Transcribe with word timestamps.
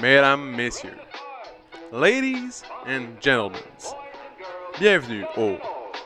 mesdames, 0.00 0.56
messieurs, 0.56 0.98
ladies 1.92 2.62
and 2.86 3.20
gentlemen, 3.20 3.60
bienvenue 4.78 5.26
au 5.36 5.58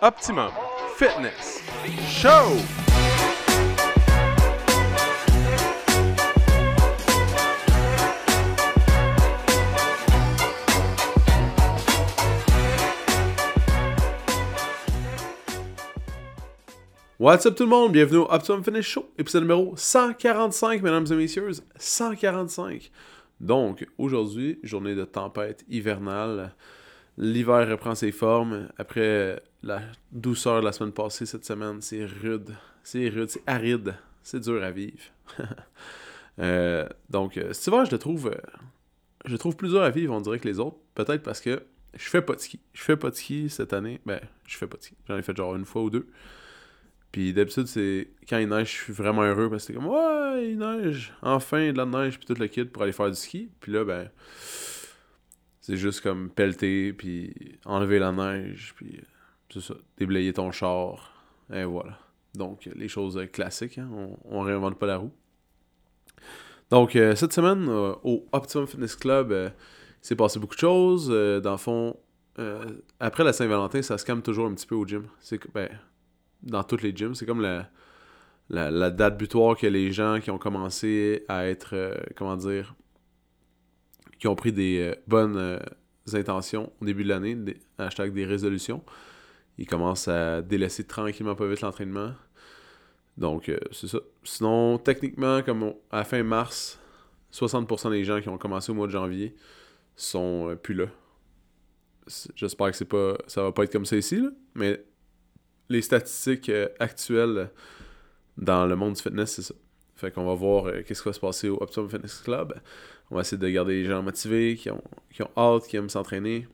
Optimum 0.03 0.51
Fitness 0.96 1.62
Show! 2.08 2.56
What's 17.16 17.47
up 17.47 17.55
tout 17.55 17.62
le 17.62 17.70
monde, 17.70 17.92
bienvenue 17.92 18.19
au 18.19 18.27
Optimum 18.29 18.65
Fitness 18.65 18.84
Show, 18.84 19.09
épisode 19.19 19.42
numéro 19.42 19.74
145, 19.77 20.83
mesdames 20.83 21.06
et 21.11 21.15
messieurs, 21.15 21.48
145. 21.79 22.91
Donc, 23.41 23.86
aujourd'hui, 23.98 24.59
journée 24.62 24.95
de 24.95 25.04
tempête 25.04 25.64
hivernale. 25.68 26.54
L'hiver 27.16 27.68
reprend 27.68 27.95
ses 27.95 28.12
formes. 28.12 28.68
Après 28.78 29.42
la 29.62 29.82
douceur 30.12 30.60
de 30.60 30.64
la 30.64 30.72
semaine 30.72 30.92
passée, 30.92 31.26
cette 31.26 31.45
semaine, 31.45 31.80
c'est 31.80 32.04
rude. 32.04 32.54
C'est 32.82 33.09
rude, 33.09 33.30
c'est 33.30 33.42
aride. 33.46 33.95
C'est 34.23 34.40
dur 34.40 34.62
à 34.62 34.70
vivre. 34.70 35.02
Euh, 36.40 36.88
donc, 37.10 37.36
euh, 37.36 37.52
cet 37.52 37.68
hiver, 37.68 37.84
je 37.84 37.92
le 37.92 37.98
trouve. 37.98 38.26
Euh, 38.26 38.59
je 39.24 39.37
trouve 39.37 39.54
plus 39.54 39.68
dur 39.68 39.82
à 39.82 39.90
vivre, 39.90 40.12
on 40.12 40.20
dirait 40.20 40.40
que 40.40 40.48
les 40.48 40.59
autres. 40.59 40.78
Peut-être 40.96 41.23
parce 41.23 41.40
que 41.40 41.62
je 41.95 42.09
fais 42.09 42.23
pas 42.23 42.34
de 42.34 42.40
ski. 42.40 42.59
Je 42.73 42.82
fais 42.82 42.96
pas 42.96 43.10
de 43.10 43.14
ski 43.14 43.48
cette 43.48 43.73
année. 43.73 44.01
Ben, 44.04 44.20
je 44.45 44.56
fais 44.56 44.66
pas 44.66 44.76
de 44.76 44.82
ski. 44.82 44.96
J'en 45.06 45.16
ai 45.16 45.23
fait 45.23 45.37
genre 45.37 45.54
une 45.54 45.64
fois 45.64 45.82
ou 45.82 45.90
deux. 45.90 46.09
Puis 47.14 47.32
d'habitude, 47.32 47.68
c'est 47.68 48.09
quand 48.28 48.38
il 48.38 48.48
neige, 48.48 48.73
je 48.73 48.82
suis 48.86 48.92
vraiment 48.92 49.23
heureux 49.23 49.48
parce 49.48 49.62
que 49.62 49.66
c'est 49.68 49.73
comme 49.73 49.86
Ouais, 49.86 50.50
il 50.50 50.59
neige, 50.59 51.12
enfin 51.23 51.70
de 51.70 51.77
la 51.77 51.87
neige, 51.87 52.18
puis 52.18 52.27
tout 52.27 52.34
le 52.34 52.48
kit 52.48 52.64
pour 52.64 52.82
aller 52.82 52.90
faire 52.90 53.09
du 53.09 53.14
ski. 53.14 53.48
Puis 53.60 53.70
là, 53.70 53.84
ben, 53.84 54.10
c'est 55.60 55.76
juste 55.76 56.01
comme 56.01 56.29
pelleter, 56.29 56.92
puis 56.92 57.32
enlever 57.66 58.01
la 58.01 58.10
neige, 58.10 58.74
puis 58.74 59.01
c'est 59.48 59.60
ça, 59.60 59.74
déblayer 59.96 60.32
ton 60.32 60.51
char, 60.51 61.24
et 61.52 61.62
voilà. 61.62 62.01
Donc, 62.35 62.68
les 62.74 62.88
choses 62.88 63.16
classiques, 63.32 63.79
hein, 63.79 63.88
on, 63.92 64.17
on 64.25 64.41
réinvente 64.41 64.77
pas 64.77 64.87
la 64.87 64.97
roue. 64.97 65.12
Donc, 66.70 66.97
euh, 66.97 67.15
cette 67.15 67.33
semaine, 67.33 67.69
euh, 67.69 67.95
au 68.03 68.27
Optimum 68.33 68.67
Fitness 68.67 68.97
Club, 68.97 69.31
euh, 69.31 69.51
il 70.03 70.07
s'est 70.09 70.17
passé 70.17 70.41
beaucoup 70.41 70.57
de 70.57 70.61
choses. 70.61 71.07
dans 71.07 71.53
le 71.53 71.59
fond, 71.59 71.97
après 72.98 73.23
la 73.23 73.33
Saint-Valentin, 73.33 73.83
ça 73.83 73.98
se 73.98 74.05
calme 74.05 74.20
toujours 74.20 74.47
un 74.47 74.55
petit 74.55 74.67
peu 74.67 74.75
au 74.75 74.85
gym. 74.85 75.07
C'est 75.20 75.39
ben, 75.55 75.69
dans 76.45 76.62
toutes 76.62 76.83
les 76.83 76.95
gyms. 76.95 77.14
C'est 77.14 77.27
comme 77.27 77.41
la, 77.41 77.69
la, 78.50 78.91
date 78.91 79.17
butoir 79.17 79.56
que 79.56 79.67
les 79.67 79.92
gens 79.92 80.20
qui 80.20 80.31
ont 80.31 80.39
commencé 80.39 81.25
à 81.28 81.47
être, 81.47 81.75
euh, 81.75 81.95
comment 82.17 82.36
dire, 82.36 82.75
qui 84.19 84.28
ont 84.28 84.34
pris 84.34 84.53
des 84.53 84.78
euh, 84.81 84.95
bonnes 85.06 85.36
euh, 85.36 85.59
intentions 86.12 86.73
au 86.81 86.84
début 86.84 87.05
de 87.05 87.09
l'année, 87.09 87.36
hashtag 87.78 88.12
des 88.12 88.25
résolutions, 88.25 88.83
ils 89.59 89.67
commencent 89.67 90.09
à 90.09 90.42
délaisser 90.42 90.84
tranquillement 90.84 91.34
pas 91.34 91.47
vite 91.47 91.61
l'entraînement. 91.61 92.12
Donc, 93.17 93.51
c'est 93.70 93.86
ça. 93.86 93.98
Sinon, 94.25 94.77
techniquement, 94.79 95.41
comme 95.42 95.75
à 95.92 96.03
fin 96.03 96.25
mars, 96.25 96.81
60% 97.33 97.91
des 97.91 98.05
gens 98.05 98.20
qui 98.20 98.29
ont 98.29 98.39
commencé 98.39 98.73
au 98.73 98.75
mois 98.75 98.89
de 98.89 98.92
janvier 98.92 99.36
sont 99.95 100.58
plus 100.61 100.75
là. 100.75 100.86
J'espère 102.34 102.73
que 102.73 102.77
c'est 102.77 102.84
pas 102.84 103.17
ça 103.29 103.45
va 103.45 103.53
pas 103.53 103.62
être 103.62 103.73
comme 103.73 103.86
ça 103.86 103.97
ici, 103.97 104.17
là, 104.17 104.31
mais 104.56 104.84
les 105.69 105.83
statistiques 105.83 106.48
euh, 106.48 106.69
actuelles 106.79 107.51
dans 108.37 108.67
le 108.67 108.77
monde 108.77 108.95
du 108.95 109.03
fitness, 109.03 109.33
c'est 109.33 109.43
ça. 109.43 109.55
Fait 109.97 110.11
qu'on 110.11 110.25
va 110.25 110.34
voir 110.34 110.67
euh, 110.67 110.83
qu'est-ce 110.83 111.03
qui 111.03 111.09
va 111.09 111.12
se 111.12 111.20
passer 111.20 111.48
au 111.48 111.62
Optimum 111.62 111.89
Fitness 111.89 112.20
Club. 112.20 112.55
On 113.11 113.15
va 113.15 113.20
essayer 113.20 113.39
de 113.39 113.48
garder 113.48 113.83
les 113.83 113.85
gens 113.85 114.03
motivés, 114.03 114.57
qui 114.57 114.70
ont, 114.70 114.83
qui 115.12 115.23
ont 115.23 115.31
hâte, 115.37 115.67
qui 115.67 115.77
aiment 115.77 115.89
s'entraîner. 115.89 116.48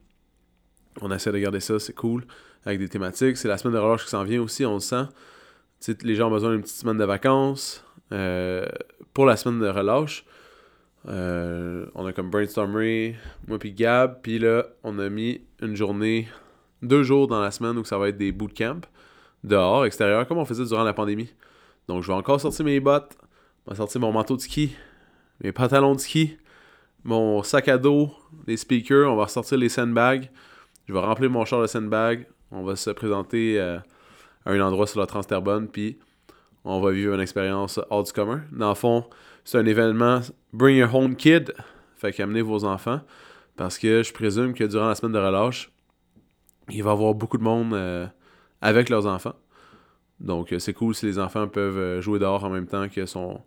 On 1.01 1.11
essaie 1.11 1.33
de 1.33 1.39
garder 1.39 1.61
ça, 1.61 1.79
c'est 1.79 1.95
cool, 1.95 2.25
avec 2.65 2.79
des 2.79 2.89
thématiques. 2.89 3.37
C'est 3.37 3.49
la 3.49 3.57
semaine 3.57 3.75
de 3.75 3.79
relâche 3.79 4.05
qui 4.05 4.11
s'en 4.11 4.25
vient 4.25 4.43
aussi, 4.43 4.67
on 4.67 4.75
le 4.75 4.81
sent. 4.81 5.07
les 6.03 6.15
gens 6.15 6.29
ont 6.29 6.33
besoin 6.33 6.51
d'une 6.53 6.63
petite 6.63 6.77
semaine 6.77 6.99
de 6.99 7.05
vacances. 7.05 7.85
Euh, 8.13 8.67
pour 9.15 9.25
la 9.25 9.37
semaine 9.37 9.61
de 9.61 9.69
relâche, 9.69 10.25
on 11.05 12.07
a 12.07 12.13
comme 12.13 12.31
brainstormé, 12.31 13.17
moi 13.47 13.59
puis 13.59 13.73
Gab, 13.73 14.21
puis 14.21 14.39
là, 14.39 14.67
on 14.83 14.99
a 14.99 15.09
mis 15.09 15.41
une 15.63 15.75
journée, 15.75 16.29
deux 16.83 17.05
jours 17.05 17.27
dans 17.27 17.41
la 17.41 17.51
semaine 17.51 17.79
où 17.79 17.85
ça 17.85 17.97
va 17.97 18.09
être 18.09 18.19
des 18.19 18.33
bootcamps 18.33 18.83
dehors, 19.45 19.85
extérieur, 19.85 20.27
comme 20.27 20.39
on 20.39 20.45
faisait 20.45 20.65
durant 20.65 20.85
la 20.85 20.93
pandémie. 20.93 21.33
Donc, 21.89 22.03
je 22.03 22.09
vais 22.09 22.15
encore 22.15 22.41
sortir 22.41 22.65
mes 22.65 22.81
bottes, 22.81 23.17
je 23.67 23.71
vais 23.71 23.77
sortir 23.77 24.01
mon 24.01 24.13
manteau 24.13 24.37
de 24.37 24.41
ski, 24.41 24.77
mes 25.43 25.53
pantalons 25.53 25.95
de 25.95 26.01
ski, 26.01 26.37
mon 27.05 27.43
sac 27.43 27.69
à 27.69 27.79
dos, 27.79 28.11
les 28.47 28.57
speakers, 28.57 29.11
on 29.11 29.17
va 29.17 29.25
ressortir 29.25 29.57
les 29.59 29.69
sandbags. 29.69 30.31
Je 30.87 30.93
vais 30.93 30.99
remplir 31.01 31.31
mon 31.31 31.45
char 31.45 31.63
de 31.63 31.67
sandbags. 31.67 32.27
On 32.51 32.63
va 32.63 32.77
se 32.77 32.91
présenter 32.91 33.61
euh, 33.61 33.79
à 34.45 34.51
un 34.51 34.61
endroit 34.61 34.87
sur 34.87 35.01
la 35.01 35.07
Transterbonne, 35.07 35.69
puis 35.69 35.99
on 36.65 36.81
va 36.81 36.91
vivre 36.91 37.15
une 37.15 37.21
expérience 37.21 37.81
hors 37.91 38.03
du 38.03 38.13
commun. 38.13 38.43
Dans 38.53 38.71
le 38.71 38.75
fond, 38.75 39.05
c'est 39.45 39.59
un 39.59 39.67
événement 39.67 40.21
Bring 40.53 40.77
Your 40.77 40.95
Home 40.95 41.17
Kid, 41.17 41.55
fait 41.97 42.13
qu'amenez 42.13 42.43
vos 42.43 42.65
enfants, 42.65 43.01
parce 43.57 43.79
que 43.79 44.03
je 44.03 44.13
présume 44.13 44.53
que 44.53 44.65
durant 44.65 44.89
la 44.89 44.95
semaine 44.95 45.13
de 45.13 45.19
relâche, 45.19 45.71
il 46.69 46.83
va 46.83 46.91
y 46.91 46.93
avoir 46.93 47.15
beaucoup 47.15 47.39
de 47.39 47.43
monde 47.43 47.73
euh, 47.75 48.07
avec 48.61 48.89
leurs 48.89 49.07
enfants. 49.07 49.35
Donc, 50.21 50.53
euh, 50.53 50.59
c'est 50.59 50.75
cool 50.75 50.95
si 50.95 51.07
les 51.07 51.19
enfants 51.19 51.49
peuvent 51.49 51.79
euh, 51.79 52.01
jouer 52.01 52.19
dehors 52.19 52.45
en 52.45 52.51
même 52.51 52.67
temps 52.67 52.89
que 52.89 53.07
son 53.07 53.41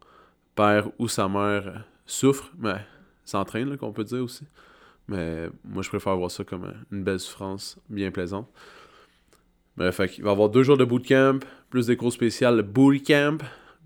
père 0.55 0.89
ou 0.97 1.07
sa 1.07 1.27
mère 1.27 1.85
souffre, 2.05 2.51
mais 2.57 2.77
s'entraîne, 3.25 3.77
qu'on 3.77 3.91
peut 3.93 4.03
dire 4.03 4.23
aussi. 4.23 4.45
Mais 5.07 5.49
moi, 5.63 5.83
je 5.83 5.89
préfère 5.89 6.15
voir 6.15 6.31
ça 6.31 6.43
comme 6.43 6.73
une 6.91 7.03
belle 7.03 7.19
souffrance 7.19 7.77
bien 7.89 8.09
plaisante. 8.11 8.49
Bref, 9.77 9.99
il 10.17 10.23
va 10.23 10.29
y 10.29 10.31
avoir 10.31 10.49
deux 10.49 10.63
jours 10.63 10.77
de 10.77 10.85
bootcamp, 10.85 11.39
plus 11.69 11.87
des 11.87 11.97
cours 11.97 12.13
spéciales 12.13 12.61
bootcamp 12.61 13.39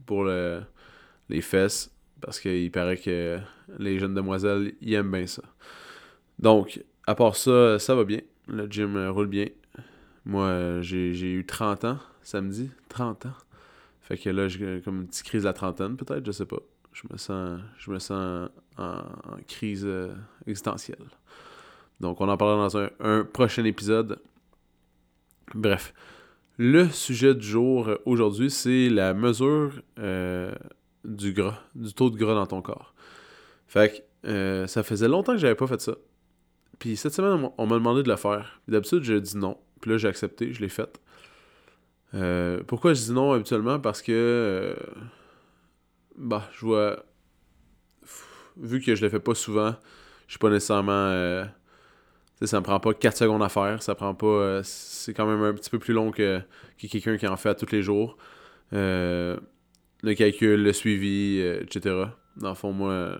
pour 0.05 0.25
les 0.25 1.41
fesses, 1.41 1.91
parce 2.21 2.39
qu'il 2.39 2.71
paraît 2.71 2.97
que 2.97 3.39
les 3.79 3.97
jeunes 3.97 4.13
demoiselles, 4.13 4.73
ils 4.81 4.93
aiment 4.93 5.11
bien 5.11 5.27
ça. 5.27 5.43
Donc, 6.39 6.83
à 7.05 7.15
part 7.15 7.35
ça, 7.35 7.79
ça 7.79 7.95
va 7.95 8.03
bien. 8.03 8.19
Le 8.47 8.67
gym 8.67 9.09
roule 9.09 9.27
bien. 9.27 9.47
Moi, 10.27 10.81
j'ai 10.81 11.31
eu 11.31 11.45
30 11.45 11.85
ans 11.85 11.99
samedi. 12.21 12.69
30 12.89 13.27
ans. 13.27 13.33
Fait 14.01 14.17
que 14.17 14.29
là, 14.29 14.49
j'ai 14.49 14.81
comme 14.83 15.01
une 15.01 15.07
petite 15.07 15.23
crise 15.23 15.43
de 15.43 15.47
la 15.47 15.53
trentaine, 15.53 15.95
peut-être, 15.95 16.25
je 16.25 16.31
sais 16.33 16.45
pas. 16.45 16.59
Je 16.91 17.03
me 17.09 17.17
sens, 17.17 17.61
je 17.77 17.91
me 17.91 17.99
sens 17.99 18.49
en, 18.77 19.01
crise 19.47 19.85
euh, 19.85 20.13
existentielle. 20.45 21.05
Donc, 22.01 22.19
on 22.19 22.27
en 22.27 22.35
parlera 22.35 22.67
dans 22.67 22.77
un, 22.99 23.23
prochain 23.23 23.63
épisode. 23.63 24.19
Bref. 25.55 25.93
Le 26.57 26.89
sujet 26.89 27.33
du 27.33 27.47
jour 27.47 27.87
euh, 27.87 27.97
aujourd'hui, 28.05 28.51
c'est 28.51 28.89
la 28.89 29.13
mesure 29.13 29.81
euh, 29.97 30.51
du 31.05 31.31
gras, 31.31 31.61
du 31.73 31.93
taux 31.93 32.09
de 32.09 32.17
gras 32.17 32.33
dans 32.33 32.47
ton 32.47 32.61
corps. 32.61 32.93
Fait 33.67 34.05
que 34.23 34.65
ça 34.67 34.83
faisait 34.83 35.07
longtemps 35.07 35.33
que 35.33 35.39
j'avais 35.39 35.55
pas 35.55 35.67
fait 35.67 35.79
ça. 35.79 35.95
Puis 36.79 36.97
cette 36.97 37.13
semaine, 37.13 37.49
on 37.57 37.65
m'a 37.65 37.75
demandé 37.75 38.03
de 38.03 38.09
le 38.09 38.17
faire. 38.17 38.59
D'habitude, 38.67 39.03
je 39.03 39.13
dis 39.13 39.37
non. 39.37 39.57
Puis 39.81 39.91
là, 39.91 39.97
j'ai 39.97 40.07
accepté, 40.07 40.53
je 40.53 40.61
l'ai 40.61 40.69
fait. 40.69 40.99
Euh, 42.13 42.61
pourquoi 42.65 42.93
je 42.93 43.01
dis 43.01 43.11
non 43.11 43.33
habituellement? 43.33 43.79
Parce 43.79 44.01
que. 44.01 44.11
Euh, 44.11 44.75
bah, 46.17 46.49
je 46.53 46.65
vois. 46.65 47.05
Vu 48.57 48.81
que 48.81 48.95
je 48.95 49.03
le 49.03 49.09
fais 49.09 49.19
pas 49.19 49.35
souvent, 49.35 49.75
je 50.27 50.33
suis 50.33 50.39
pas 50.39 50.49
nécessairement. 50.49 50.91
Euh, 50.91 51.45
ça 52.43 52.59
me 52.59 52.63
prend 52.63 52.79
pas 52.79 52.93
4 52.93 53.17
secondes 53.17 53.43
à 53.43 53.49
faire. 53.49 53.81
Ça 53.83 53.95
prend 53.95 54.13
pas. 54.13 54.61
c'est 54.63 55.13
quand 55.13 55.27
même 55.27 55.43
un 55.43 55.53
petit 55.53 55.69
peu 55.69 55.79
plus 55.79 55.93
long 55.93 56.11
que, 56.11 56.41
quelqu'un 56.77 57.17
qui 57.17 57.27
en 57.27 57.37
fait 57.37 57.55
tous 57.55 57.71
les 57.71 57.81
jours. 57.81 58.17
le 58.71 59.39
calcul, 60.15 60.63
le 60.63 60.73
suivi, 60.73 61.39
etc. 61.39 62.05
Dans 62.37 62.49
le 62.49 62.55
fond, 62.55 62.71
moi. 62.71 63.17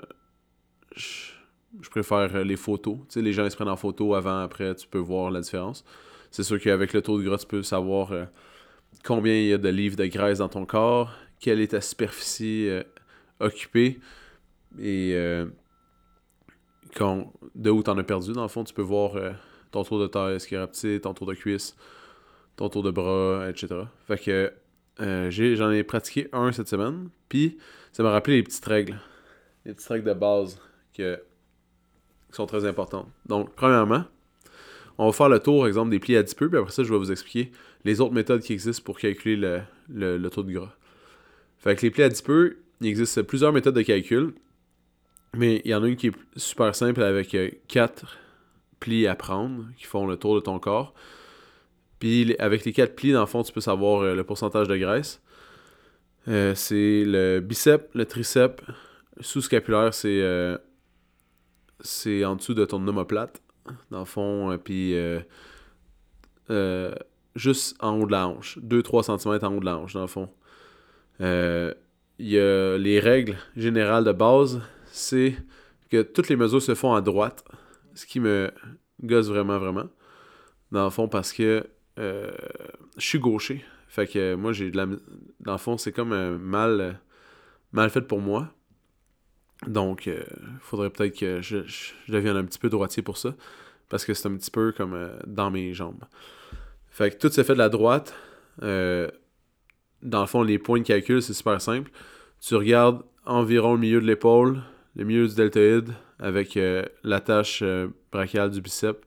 Je, 0.96 1.90
préfère 1.92 2.44
les 2.44 2.56
photos. 2.56 2.98
Tu 3.10 3.14
sais, 3.16 3.22
les 3.22 3.34
gens 3.34 3.46
ils 3.46 3.52
se 3.52 3.56
prennent 3.56 3.70
en 3.70 3.76
photo 3.76 4.16
avant, 4.16 4.40
après, 4.40 4.74
tu 4.76 4.88
peux 4.88 4.98
voir 4.98 5.30
la 5.30 5.42
différence. 5.42 5.84
C'est 6.32 6.44
sûr 6.44 6.60
qu'avec 6.60 6.94
le 6.94 7.02
taux 7.02 7.20
de 7.20 7.24
gras, 7.24 7.38
tu 7.38 7.48
peux 7.48 7.64
savoir 7.64 8.12
euh, 8.12 8.26
combien 9.04 9.34
il 9.34 9.48
y 9.48 9.54
a 9.54 9.58
de 9.58 9.70
livres 9.70 9.96
de 9.96 10.06
graisse 10.06 10.40
dans 10.40 10.50
ton 10.50 10.66
corps, 10.66 11.14
quelle 11.40 11.62
est 11.62 11.70
ta 11.70 11.82
superficie 11.82 12.68
euh, 12.70 12.84
occupée 13.40 14.00
et 14.80 15.14
euh, 15.16 15.46
de 17.56 17.70
où 17.70 17.84
tu 17.84 17.90
en 17.90 17.98
as 17.98 18.04
perdu. 18.04 18.34
Dans 18.34 18.44
le 18.44 18.48
fond, 18.48 18.64
tu 18.64 18.74
peux 18.74 18.82
voir 18.82 19.14
ton 19.72 19.84
tour 19.84 20.00
de 20.00 20.08
taille, 20.08 20.40
ce 20.40 20.48
qui 20.48 20.56
est 20.56 20.68
petit, 20.68 21.00
ton 21.00 21.14
tour 21.14 21.28
de 21.28 21.36
cuisse, 21.36 21.76
ton 22.56 22.70
tour 22.70 22.82
de 22.82 22.90
bras, 22.90 23.48
etc. 23.50 23.82
Fait 24.08 24.18
que 24.18 24.54
j'en 25.56 25.72
ai, 25.72 25.84
pratiqué 25.84 26.28
un 26.34 26.52
cette 26.52 26.68
semaine, 26.68 27.10
puis 27.30 27.60
ça 27.92 28.02
m'a 28.02 28.10
rappelé 28.10 28.38
les 28.38 28.44
petites 28.44 28.66
règles. 28.66 29.00
Les 29.66 29.74
petites 29.74 29.90
règles 29.90 30.08
de 30.08 30.14
base 30.14 30.60
que, 30.96 31.18
qui 32.32 32.36
sont 32.36 32.48
très 32.48 32.66
importantes. 32.66 33.10
Donc, 33.28 33.54
premièrement, 33.54 34.06
on 34.98 35.08
va 35.08 35.12
faire 35.12 35.30
le 35.30 35.40
tour, 35.40 35.68
exemple, 35.68 35.92
des 35.92 36.00
plis 36.00 36.18
adipeux, 36.18 36.50
puis 36.50 36.58
après 36.58 36.72
ça, 36.72 36.84
je 36.84 36.92
vais 36.92 36.98
vous 36.98 37.12
expliquer 37.12 37.52
les 37.86 38.02
autres 38.02 38.14
méthodes 38.14 38.42
qui 38.42 38.54
existent 38.54 38.84
pour 38.84 38.98
calculer 38.98 39.62
le, 39.90 40.28
taux 40.30 40.44
de 40.44 40.52
gras. 40.52 40.74
Fait 41.60 41.82
les 41.82 41.92
plis 41.92 42.04
adipeux, 42.04 42.58
il 42.82 42.88
existe 42.88 43.22
plusieurs 43.24 43.54
méthodes 43.54 43.76
de 43.76 43.82
calcul. 43.82 44.34
Mais 45.36 45.62
il 45.66 45.72
y 45.72 45.76
en 45.76 45.84
a 45.84 45.88
une 45.88 45.98
qui 45.98 46.08
est 46.08 46.14
super 46.36 46.74
simple 46.74 47.04
avec 47.04 47.36
4 47.68 48.18
plis 48.80 49.08
à 49.08 49.16
prendre 49.16 49.66
qui 49.78 49.86
font 49.86 50.08
le 50.08 50.18
tour 50.18 50.36
de 50.36 50.40
ton 50.40 50.58
corps. 50.58 50.94
Puis 52.00 52.36
avec 52.40 52.66
les 52.66 52.74
4 52.74 52.96
plis, 52.96 53.12
dans 53.12 53.20
le 53.22 53.26
fond, 53.28 53.44
tu 53.44 53.52
peux 53.52 53.62
savoir 53.62 54.16
le 54.16 54.24
pourcentage 54.24 54.68
de 54.68 54.78
graisse. 54.78 55.22
c'est 56.26 57.04
le 57.06 57.40
bicep, 57.40 57.90
le 57.94 58.06
tricep, 58.06 58.62
sous-scapulaire, 59.20 59.94
c'est 59.94 60.24
c'est 61.82 62.26
en 62.26 62.36
dessous 62.36 62.54
de 62.54 62.66
ton 62.66 62.86
omoplate, 62.88 63.42
dans 63.92 64.00
le 64.00 64.06
fond, 64.06 64.58
puis 64.64 64.96
juste 67.38 67.76
en 67.80 68.00
haut 68.00 68.06
de 68.06 68.12
la 68.12 68.28
hanche, 68.28 68.58
2-3 68.60 69.18
cm 69.18 69.46
en 69.46 69.56
haut 69.56 69.60
de 69.60 69.66
la 69.66 69.78
hanche, 69.78 69.94
dans 69.94 70.02
le 70.02 70.08
fond. 70.08 70.30
Euh, 71.22 71.74
il 72.20 72.30
y 72.30 72.40
a 72.40 72.78
les 72.78 73.00
règles 73.00 73.38
générales 73.56 74.04
de 74.04 74.12
base, 74.12 74.62
c'est 74.88 75.36
que 75.90 76.02
toutes 76.02 76.30
les 76.30 76.36
mesures 76.36 76.62
se 76.62 76.76
font 76.76 76.94
à 76.94 77.02
droite, 77.02 77.44
ce 77.94 78.06
qui 78.06 78.20
me 78.20 78.52
gosse 79.04 79.28
vraiment, 79.28 79.60
vraiment. 79.60 79.88
Dans 80.72 80.84
le 80.84 80.90
fond, 80.90 81.08
parce 81.08 81.32
que 81.32 81.66
euh, 82.00 82.32
je 82.98 83.06
suis 83.06 83.20
gaucher. 83.20 83.64
Fait 83.88 84.08
que 84.08 84.36
moi, 84.36 84.52
j'ai 84.52 84.70
de 84.70 84.78
la. 84.78 84.86
Dans 85.40 85.54
le 85.54 85.58
fond, 85.58 85.78
c'est 85.78 85.92
comme 85.92 86.12
un 86.12 86.38
mal, 86.38 87.00
mal 87.72 87.90
fait 87.90 88.02
pour 88.02 88.20
moi. 88.20 88.52
Donc, 89.66 90.06
il 90.06 90.14
euh, 90.14 90.24
faudrait 90.62 90.90
peut-être 90.90 91.18
que 91.18 91.42
je, 91.42 91.58
devienne 92.08 92.38
un 92.38 92.46
petit 92.46 92.60
peu 92.60 92.70
droitier 92.70 93.02
pour 93.02 93.18
ça. 93.18 93.34
Parce 93.90 94.06
que 94.06 94.14
c'est 94.14 94.28
un 94.28 94.36
petit 94.36 94.52
peu 94.52 94.74
comme 94.74 95.10
dans 95.26 95.50
mes 95.50 95.74
jambes. 95.74 96.04
Fait 96.98 97.12
que 97.12 97.18
tout 97.18 97.30
s'est 97.30 97.44
fait 97.44 97.54
de 97.54 97.60
la 97.60 97.70
droite. 97.70 98.16
Euh, 98.64 99.08
dans 100.02 100.22
le 100.22 100.26
fond, 100.26 100.42
les 100.42 100.58
points 100.58 100.80
de 100.80 100.84
calcul, 100.84 101.22
c'est 101.22 101.36
super 101.36 101.62
simple. 101.62 101.92
Tu 102.42 102.56
regardes 102.56 103.04
environ 103.24 103.74
le 103.74 103.80
milieu 103.80 104.02
de 104.02 104.08
l'épaule, 104.08 104.64
le 104.96 105.04
milieu 105.04 105.28
du 105.28 105.36
deltoïde, 105.36 105.94
avec 106.18 106.58
euh, 106.58 106.84
l'attache 107.04 107.60
euh, 107.62 107.90
brachiale 108.12 108.50
du 108.50 108.62
bicep. 108.62 109.06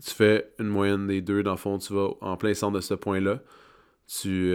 Tu 0.00 0.10
fais 0.10 0.52
une 0.60 0.68
moyenne 0.68 1.08
des 1.08 1.20
deux. 1.20 1.42
Dans 1.42 1.50
le 1.50 1.56
fond, 1.56 1.76
tu 1.78 1.92
vas 1.92 2.10
en 2.20 2.36
plein 2.36 2.54
centre 2.54 2.76
de 2.76 2.80
ce 2.80 2.94
point-là. 2.94 3.40
Tu 4.06 4.54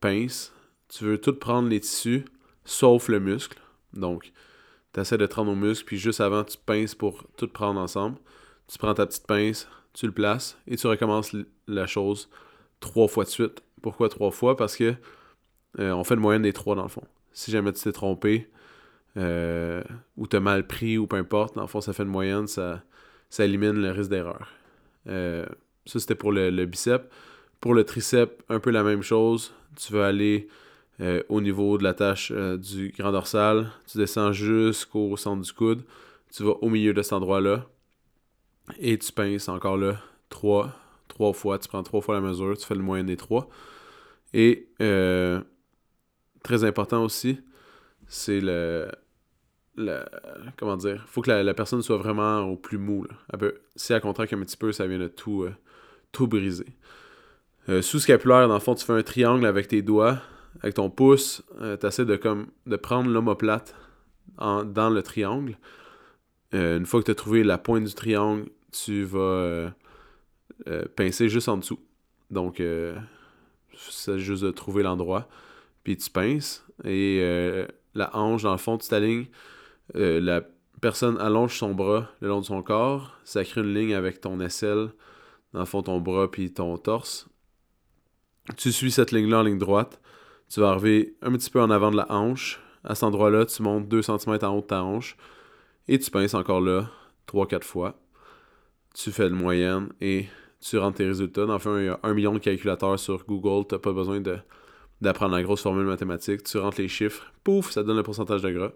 pinces. 0.00 0.52
Tu 0.88 1.04
veux 1.04 1.18
tout 1.18 1.34
prendre 1.34 1.70
les 1.70 1.80
tissus, 1.80 2.26
sauf 2.66 3.08
le 3.08 3.18
muscle. 3.18 3.58
Donc, 3.92 4.32
tu 4.92 5.00
essaies 5.00 5.18
de 5.18 5.26
te 5.26 5.34
rendre 5.34 5.52
au 5.52 5.74
puis 5.84 5.98
juste 5.98 6.20
avant, 6.20 6.44
tu 6.44 6.56
pinces 6.64 6.94
pour 6.94 7.24
tout 7.36 7.48
prendre 7.48 7.80
ensemble. 7.80 8.18
Tu 8.66 8.78
prends 8.78 8.94
ta 8.94 9.06
petite 9.06 9.26
pince, 9.26 9.68
tu 9.92 10.06
le 10.06 10.12
places 10.12 10.58
et 10.66 10.76
tu 10.76 10.86
recommences 10.86 11.34
la 11.66 11.86
chose 11.86 12.28
trois 12.80 13.08
fois 13.08 13.24
de 13.24 13.30
suite. 13.30 13.62
Pourquoi 13.82 14.08
trois 14.08 14.30
fois? 14.30 14.56
Parce 14.56 14.76
que 14.76 14.94
euh, 15.78 15.92
on 15.92 16.04
fait 16.04 16.14
le 16.14 16.20
moyenne 16.20 16.42
des 16.42 16.52
trois 16.52 16.74
dans 16.74 16.82
le 16.82 16.88
fond. 16.88 17.04
Si 17.32 17.50
jamais 17.50 17.72
tu 17.72 17.82
t'es 17.82 17.92
trompé 17.92 18.48
euh, 19.16 19.82
ou 20.16 20.26
t'as 20.26 20.40
mal 20.40 20.66
pris 20.66 20.98
ou 20.98 21.06
peu 21.06 21.16
importe, 21.16 21.54
dans 21.54 21.62
le 21.62 21.68
fond, 21.68 21.80
ça 21.80 21.92
fait 21.92 22.02
une 22.02 22.08
moyenne, 22.08 22.46
ça, 22.46 22.82
ça 23.30 23.44
élimine 23.44 23.72
le 23.72 23.90
risque 23.90 24.10
d'erreur. 24.10 24.48
Euh, 25.08 25.46
ça, 25.86 26.00
c'était 26.00 26.14
pour 26.14 26.32
le, 26.32 26.64
bicep. 26.66 27.02
Pour 27.60 27.74
le 27.74 27.84
tricep, 27.84 28.42
un 28.48 28.60
peu 28.60 28.70
la 28.70 28.82
même 28.82 29.02
chose. 29.02 29.52
Tu 29.76 29.92
vas 29.92 30.06
aller 30.06 30.48
au 31.28 31.40
niveau 31.40 31.78
de 31.78 31.84
la 31.84 31.94
tâche 31.94 32.32
du 32.32 32.92
grand 32.96 33.12
dorsal. 33.12 33.70
Tu 33.86 33.98
descends 33.98 34.32
jusqu'au 34.32 35.16
centre 35.16 35.42
du 35.42 35.52
coude. 35.52 35.84
Tu 36.32 36.42
vas 36.42 36.52
au 36.60 36.68
milieu 36.68 36.92
de 36.92 37.02
cet 37.02 37.12
endroit-là. 37.12 37.66
Et 38.78 38.98
tu 38.98 39.12
pinces 39.12 39.48
encore 39.48 39.76
là 39.76 40.00
trois, 40.28 40.74
trois 41.08 41.32
fois. 41.32 41.58
Tu 41.58 41.68
prends 41.68 41.82
trois 41.82 42.00
fois 42.00 42.14
la 42.14 42.20
mesure, 42.20 42.56
tu 42.56 42.66
fais 42.66 42.74
le 42.74 42.82
moyen 42.82 43.04
des 43.04 43.16
trois. 43.16 43.48
Et 44.34 44.68
euh, 44.80 45.40
très 46.42 46.64
important 46.64 47.02
aussi, 47.04 47.40
c'est 48.06 48.40
le, 48.40 48.90
le, 49.76 50.00
Comment 50.56 50.76
dire 50.76 51.04
faut 51.08 51.22
que 51.22 51.30
la, 51.30 51.54
personne 51.54 51.82
soit 51.82 51.96
vraiment 51.96 52.40
au 52.40 52.56
plus 52.56 52.78
mou. 52.78 53.06
si 53.76 53.92
elle 53.92 54.00
contracte 54.00 54.32
un 54.32 54.40
petit 54.40 54.56
peu, 54.56 54.72
ça 54.72 54.86
vient 54.86 54.98
de 54.98 55.08
tout, 55.08 55.44
euh, 55.44 55.54
tout 56.12 56.26
briser. 56.26 56.66
Euh, 57.68 57.82
sous-scapulaire, 57.82 58.48
dans 58.48 58.54
le 58.54 58.60
fond, 58.60 58.74
tu 58.74 58.84
fais 58.84 58.94
un 58.94 59.02
triangle 59.02 59.46
avec 59.46 59.68
tes 59.68 59.82
doigts. 59.82 60.18
Avec 60.60 60.74
ton 60.74 60.90
pouce, 60.90 61.42
tu 61.80 61.86
essaies 61.86 62.04
de, 62.04 62.20
de 62.66 62.76
prendre 62.76 63.10
l'omoplate 63.10 63.74
dans 64.38 64.90
le 64.90 65.02
triangle. 65.02 65.58
une 66.52 66.86
fois 66.86 67.00
que 67.00 67.06
tu 67.06 67.10
as 67.10 67.14
trouvé 67.14 67.44
la 67.44 67.58
pointe 67.58 67.84
du 67.84 67.94
triangle, 67.94 68.46
tu 68.72 69.04
vas 69.04 69.18
euh, 69.18 69.70
euh, 70.68 70.84
pincer 70.96 71.28
juste 71.28 71.48
en 71.48 71.56
dessous. 71.56 71.80
Donc, 72.30 72.60
euh, 72.60 72.96
c'est 73.76 74.18
juste 74.18 74.42
de 74.42 74.50
trouver 74.50 74.82
l'endroit. 74.82 75.28
Puis 75.84 75.96
tu 75.96 76.10
pinces. 76.10 76.64
Et 76.84 77.20
la 77.94 78.14
hanche, 78.16 78.42
dans 78.42 78.52
le 78.52 78.58
fond, 78.58 78.78
tu 78.78 78.88
t'alignes. 78.88 79.26
la 79.94 80.42
personne 80.80 81.18
allonge 81.18 81.58
son 81.58 81.74
bras 81.74 82.10
le 82.20 82.28
long 82.28 82.40
de 82.40 82.44
son 82.44 82.62
corps. 82.62 83.18
Ça 83.24 83.44
crée 83.44 83.62
une 83.62 83.74
ligne 83.74 83.94
avec 83.94 84.20
ton 84.20 84.40
aisselle. 84.40 84.90
Dans 85.52 85.60
le 85.60 85.66
fond, 85.66 85.82
ton 85.82 86.00
bras 86.00 86.30
puis 86.30 86.52
ton 86.52 86.76
torse. 86.76 87.28
Tu 88.56 88.72
suis 88.72 88.90
cette 88.90 89.12
ligne-là 89.12 89.40
en 89.40 89.42
ligne 89.42 89.58
droite. 89.58 90.00
Tu 90.48 90.60
vas 90.60 90.70
arriver 90.70 91.16
un 91.22 91.32
petit 91.32 91.50
peu 91.50 91.60
en 91.60 91.70
avant 91.70 91.90
de 91.90 91.96
la 91.96 92.10
hanche. 92.10 92.60
À 92.84 92.94
cet 92.94 93.04
endroit-là, 93.04 93.46
tu 93.46 93.62
montes 93.62 93.88
2 93.88 94.02
cm 94.02 94.38
en 94.42 94.56
haut 94.56 94.60
de 94.60 94.66
ta 94.66 94.82
hanche. 94.82 95.16
Et 95.88 95.98
tu 95.98 96.10
pinces 96.10 96.34
encore 96.34 96.60
là 96.60 96.90
3-4 97.26 97.62
fois 97.62 97.98
tu 98.94 99.12
fais 99.12 99.28
le 99.28 99.34
moyenne 99.34 99.90
et 100.00 100.26
tu 100.60 100.76
rentres 100.78 100.98
tes 100.98 101.06
résultats. 101.06 101.46
Dans 101.46 101.54
le 101.54 101.58
fond, 101.58 101.78
il 101.78 101.86
y 101.86 101.88
a 101.88 102.00
un 102.02 102.14
million 102.14 102.32
de 102.32 102.38
calculateurs 102.38 102.98
sur 102.98 103.24
Google. 103.24 103.66
Tu 103.68 103.74
n'as 103.74 103.78
pas 103.78 103.92
besoin 103.92 104.20
d'apprendre 105.00 105.34
la 105.34 105.42
grosse 105.42 105.62
formule 105.62 105.86
mathématique. 105.86 106.42
Tu 106.42 106.58
rentres 106.58 106.80
les 106.80 106.88
chiffres, 106.88 107.32
pouf, 107.44 107.70
ça 107.70 107.82
donne 107.82 107.96
le 107.96 108.02
pourcentage 108.02 108.42
de 108.42 108.50
gras. 108.50 108.72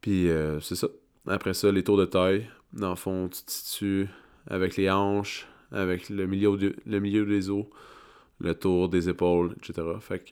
Puis 0.00 0.30
euh, 0.30 0.60
c'est 0.60 0.76
ça. 0.76 0.88
Après 1.26 1.54
ça, 1.54 1.72
les 1.72 1.82
tours 1.82 1.96
de 1.96 2.04
taille. 2.04 2.48
Dans 2.72 2.90
le 2.90 2.96
fond, 2.96 3.28
tu 3.28 3.42
te 3.42 3.50
situes 3.50 4.08
avec 4.46 4.76
les 4.76 4.90
hanches, 4.90 5.48
avec 5.72 6.08
le 6.08 6.26
milieu, 6.26 6.56
le 6.84 7.00
milieu 7.00 7.26
des 7.26 7.50
os, 7.50 7.66
le 8.38 8.54
tour 8.54 8.88
des 8.88 9.08
épaules, 9.08 9.56
etc. 9.58 9.88
Fait 10.00 10.20
que, 10.20 10.30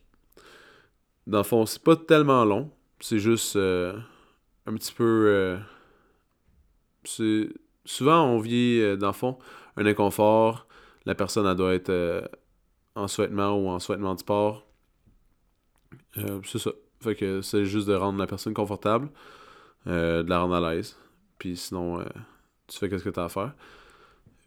dans 1.27 1.39
le 1.39 1.45
fond, 1.45 1.67
c'est 1.67 1.83
pas 1.83 1.97
tellement 1.97 2.45
long. 2.45 2.71
C'est 3.01 3.19
juste 3.19 3.57
euh, 3.57 3.99
un 4.67 4.75
petit 4.75 4.93
peu. 4.93 5.59
Euh, 7.17 7.49
souvent, 7.85 8.25
on 8.25 8.39
vit, 8.39 8.81
euh, 8.81 8.97
dans 8.97 9.09
le 9.09 9.13
fond, 9.13 9.39
un 9.77 9.87
inconfort. 9.87 10.67
La 11.07 11.15
personne, 11.15 11.47
elle 11.47 11.57
doit 11.57 11.75
être 11.75 12.31
en 12.95 13.09
souhaitement 13.09 13.53
ou 13.59 13.69
en 13.69 13.79
souhaitement 13.79 14.15
de 14.15 14.21
sport. 14.21 14.67
C'est 16.45 16.59
ça. 16.59 16.71
Fait 17.03 17.15
que 17.15 17.43
c'est 17.43 17.67
juste 17.67 17.87
de 17.89 17.95
rendre 17.95 18.19
la 18.19 18.27
personne 18.27 18.55
confortable, 18.55 19.11
de 19.85 20.25
la 20.27 20.39
rendre 20.39 20.55
à 20.55 20.75
l'aise. 20.75 20.97
Puis 21.39 21.59
sinon, 21.59 22.03
tu 22.69 22.79
fais 22.79 22.89
ce 22.89 23.05
que 23.05 23.11
tu 23.11 23.21
as 23.21 23.25
à 23.25 23.29
faire. 23.29 23.53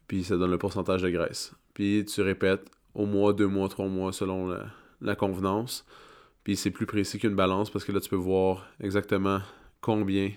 Puis 0.08 0.24
ça 0.24 0.36
donne 0.36 0.50
le 0.50 0.58
pourcentage 0.58 1.04
de 1.04 1.10
graisse. 1.12 1.54
Puis 1.76 2.04
tu 2.06 2.24
répètes 2.24 2.72
au 2.96 3.06
mois, 3.06 3.34
deux 3.34 3.46
mois, 3.46 3.70
trois 3.70 3.86
mois 3.86 4.12
selon 4.12 4.58
la 5.00 5.16
convenance. 5.16 5.86
Puis 6.48 6.56
c'est 6.56 6.72
plus 6.72 6.86
précis 6.86 7.20
qu'une 7.20 7.36
balance 7.36 7.70
parce 7.70 7.84
que 7.84 7.92
là, 7.92 8.00
tu 8.00 8.08
peux 8.08 8.16
voir 8.16 8.68
exactement 8.80 9.42
combien 9.82 10.32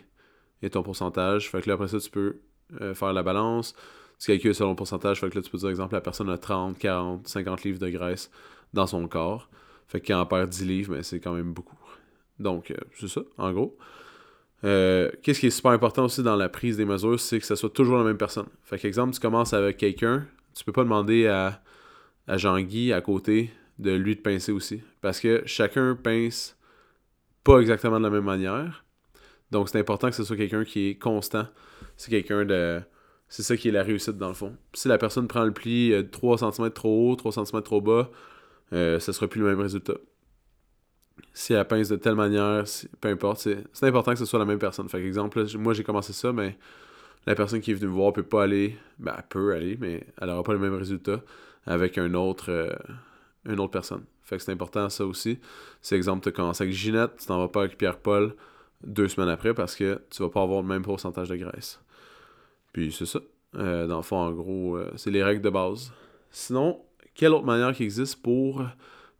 est 0.60 0.70
ton 0.70 0.82
pourcentage. 0.82 1.48
Fait 1.48 1.62
que 1.62 1.68
là, 1.68 1.74
après 1.74 1.86
ça, 1.86 2.00
tu 2.00 2.10
peux 2.10 2.40
euh, 2.80 2.94
faire 2.94 3.12
la 3.12 3.22
balance. 3.22 3.76
Tu 4.18 4.26
calcules 4.26 4.52
selon 4.52 4.70
le 4.70 4.74
pourcentage. 4.74 5.20
Fait 5.20 5.30
que 5.30 5.36
là, 5.36 5.42
tu 5.42 5.48
peux 5.48 5.58
dire, 5.58 5.68
exemple, 5.68 5.94
la 5.94 6.00
personne 6.00 6.28
a 6.28 6.36
30, 6.36 6.76
40, 6.80 7.28
50 7.28 7.62
livres 7.62 7.78
de 7.78 7.88
graisse 7.90 8.28
dans 8.72 8.88
son 8.88 9.06
corps. 9.06 9.48
Fait 9.86 10.00
qu'elle 10.00 10.16
en 10.16 10.26
perd 10.26 10.50
10 10.50 10.64
livres, 10.64 10.94
mais 10.96 11.04
c'est 11.04 11.20
quand 11.20 11.32
même 11.32 11.52
beaucoup. 11.52 11.78
Donc, 12.40 12.72
euh, 12.72 12.76
c'est 12.98 13.06
ça, 13.06 13.20
en 13.38 13.52
gros. 13.52 13.78
Euh, 14.64 15.12
qu'est-ce 15.22 15.38
qui 15.38 15.46
est 15.46 15.50
super 15.50 15.70
important 15.70 16.06
aussi 16.06 16.24
dans 16.24 16.34
la 16.34 16.48
prise 16.48 16.76
des 16.76 16.86
mesures, 16.86 17.20
c'est 17.20 17.38
que 17.38 17.46
ce 17.46 17.54
soit 17.54 17.70
toujours 17.70 17.98
la 17.98 18.04
même 18.04 18.18
personne. 18.18 18.48
Fait 18.64 18.80
qu'exemple, 18.80 19.14
tu 19.14 19.20
commences 19.20 19.52
avec 19.52 19.76
quelqu'un, 19.76 20.26
tu 20.56 20.64
peux 20.64 20.72
pas 20.72 20.82
demander 20.82 21.28
à, 21.28 21.62
à 22.26 22.36
Jean-Guy 22.36 22.92
à 22.92 23.00
côté 23.00 23.52
de 23.80 23.92
lui 23.92 24.16
de 24.16 24.20
pincer 24.20 24.52
aussi. 24.52 24.82
Parce 25.00 25.20
que 25.20 25.42
chacun 25.46 25.96
pince 25.96 26.56
pas 27.44 27.58
exactement 27.58 27.98
de 27.98 28.04
la 28.04 28.10
même 28.10 28.24
manière. 28.24 28.84
Donc, 29.50 29.68
c'est 29.68 29.78
important 29.78 30.08
que 30.08 30.14
ce 30.14 30.24
soit 30.24 30.36
quelqu'un 30.36 30.64
qui 30.64 30.88
est 30.88 30.94
constant. 30.96 31.46
C'est 31.96 32.10
quelqu'un 32.10 32.44
de. 32.44 32.80
C'est 33.28 33.42
ça 33.42 33.56
qui 33.56 33.68
est 33.68 33.72
la 33.72 33.82
réussite 33.82 34.18
dans 34.18 34.28
le 34.28 34.34
fond. 34.34 34.56
Si 34.74 34.88
la 34.88 34.98
personne 34.98 35.28
prend 35.28 35.44
le 35.44 35.52
pli 35.52 35.94
3 36.10 36.42
euh, 36.42 36.50
cm 36.50 36.70
trop 36.70 37.10
haut, 37.10 37.16
3 37.16 37.44
cm 37.44 37.62
trop 37.62 37.80
bas, 37.80 38.10
euh, 38.72 38.98
ça 38.98 39.12
sera 39.12 39.28
plus 39.28 39.40
le 39.40 39.46
même 39.46 39.60
résultat. 39.60 39.94
Si 41.32 41.52
elle 41.52 41.66
pince 41.66 41.88
de 41.88 41.96
telle 41.96 42.16
manière, 42.16 42.64
peu 43.00 43.08
importe, 43.08 43.46
c'est 43.72 43.86
important 43.86 44.12
que 44.12 44.18
ce 44.18 44.24
soit 44.24 44.38
la 44.38 44.44
même 44.44 44.58
personne. 44.58 44.88
Fait 44.88 45.04
exemple, 45.04 45.44
moi 45.58 45.74
j'ai 45.74 45.84
commencé 45.84 46.12
ça, 46.12 46.32
mais 46.32 46.58
la 47.26 47.34
personne 47.34 47.60
qui 47.60 47.70
est 47.70 47.74
venue 47.74 47.88
me 47.88 47.94
voir 47.94 48.12
peut 48.12 48.22
pas 48.22 48.44
aller. 48.44 48.76
Ben, 48.98 49.14
elle 49.16 49.24
peut 49.28 49.54
aller, 49.54 49.76
mais 49.80 50.04
elle 50.20 50.28
n'aura 50.28 50.42
pas 50.42 50.52
le 50.52 50.58
même 50.58 50.74
résultat 50.74 51.20
avec 51.66 51.98
un 51.98 52.14
autre, 52.14 52.50
euh, 52.50 52.72
une 53.46 53.60
autre 53.60 53.72
personne. 53.72 54.04
Fait 54.22 54.36
que 54.36 54.42
c'est 54.42 54.52
important 54.52 54.88
ça 54.88 55.04
aussi. 55.04 55.38
Si 55.80 55.94
exemple, 55.94 56.22
tu 56.24 56.32
commences 56.32 56.60
avec 56.60 56.72
Ginette, 56.72 57.16
tu 57.18 57.26
t'en 57.26 57.38
vas 57.38 57.48
pas 57.48 57.60
avec 57.62 57.78
Pierre-Paul, 57.78 58.34
deux 58.84 59.08
semaines 59.08 59.28
après 59.28 59.54
parce 59.54 59.74
que 59.74 60.00
tu 60.10 60.22
vas 60.22 60.28
pas 60.28 60.42
avoir 60.42 60.62
le 60.62 60.68
même 60.68 60.82
pourcentage 60.82 61.28
de 61.28 61.36
graisse. 61.36 61.80
Puis 62.72 62.92
c'est 62.92 63.06
ça. 63.06 63.20
Euh, 63.56 63.86
dans 63.86 63.96
le 63.96 64.02
fond, 64.02 64.18
en 64.18 64.30
gros, 64.30 64.76
euh, 64.76 64.90
c'est 64.96 65.10
les 65.10 65.22
règles 65.22 65.42
de 65.42 65.50
base. 65.50 65.92
Sinon, 66.30 66.80
quelle 67.14 67.32
autre 67.32 67.44
manière 67.44 67.74
qui 67.74 67.82
existe 67.82 68.22
pour 68.22 68.64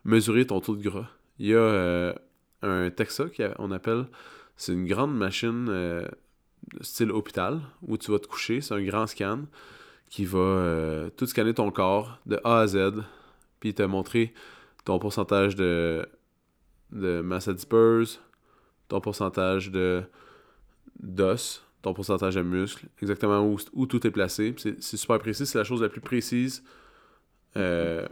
mesurer 0.05 0.47
ton 0.47 0.61
taux 0.61 0.77
de 0.77 0.83
gras? 0.83 1.09
Il 1.39 1.49
y 1.49 1.55
a 1.55 1.59
euh, 1.59 2.13
un 2.63 2.91
TEXA 2.91 3.25
qu'on 3.29 3.73
appelle, 3.73 4.07
c'est 4.57 4.73
une 4.73 4.87
grande 4.87 5.17
machine 5.17 6.07
style 6.83 7.11
hôpital 7.11 7.61
où 7.83 7.97
tu 7.97 8.13
vas 8.13 8.19
te 8.19 8.27
coucher. 8.27 8.61
C'est 8.61 8.75
un 8.75 8.83
grand 8.83 9.07
scan 9.07 9.41
qui 10.11 10.25
va 10.25 11.09
tout 11.17 11.27
scanner 11.27 11.55
ton 11.55 11.71
corps 11.71 12.21
de 12.27 12.39
A 12.45 12.61
à 12.61 12.67
Z, 12.67 13.03
puis 13.61 13.75
te 13.75 13.83
montrer 13.83 14.35
ton 14.85 14.99
pourcentage 14.99 15.55
de, 15.55 16.09
de 16.93 17.21
masse 17.21 17.49
ton 18.89 19.01
pourcentage 19.01 19.71
de 19.71 20.03
d'os, 20.99 21.63
ton 21.83 21.95
pourcentage 21.95 22.35
de 22.35 22.43
muscle, 22.43 22.87
exactement 23.01 23.47
où, 23.47 23.57
où 23.73 23.87
tout 23.87 24.07
est 24.07 24.11
placé. 24.11 24.55
C'est 24.59 24.97
super 24.97 25.19
précis, 25.19 25.47
c'est 25.47 25.59
la 25.59 25.65
chose 25.65 25.83
la 25.83 25.89
plus 25.89 26.01
précise 26.01 26.63
euh, 27.57 28.07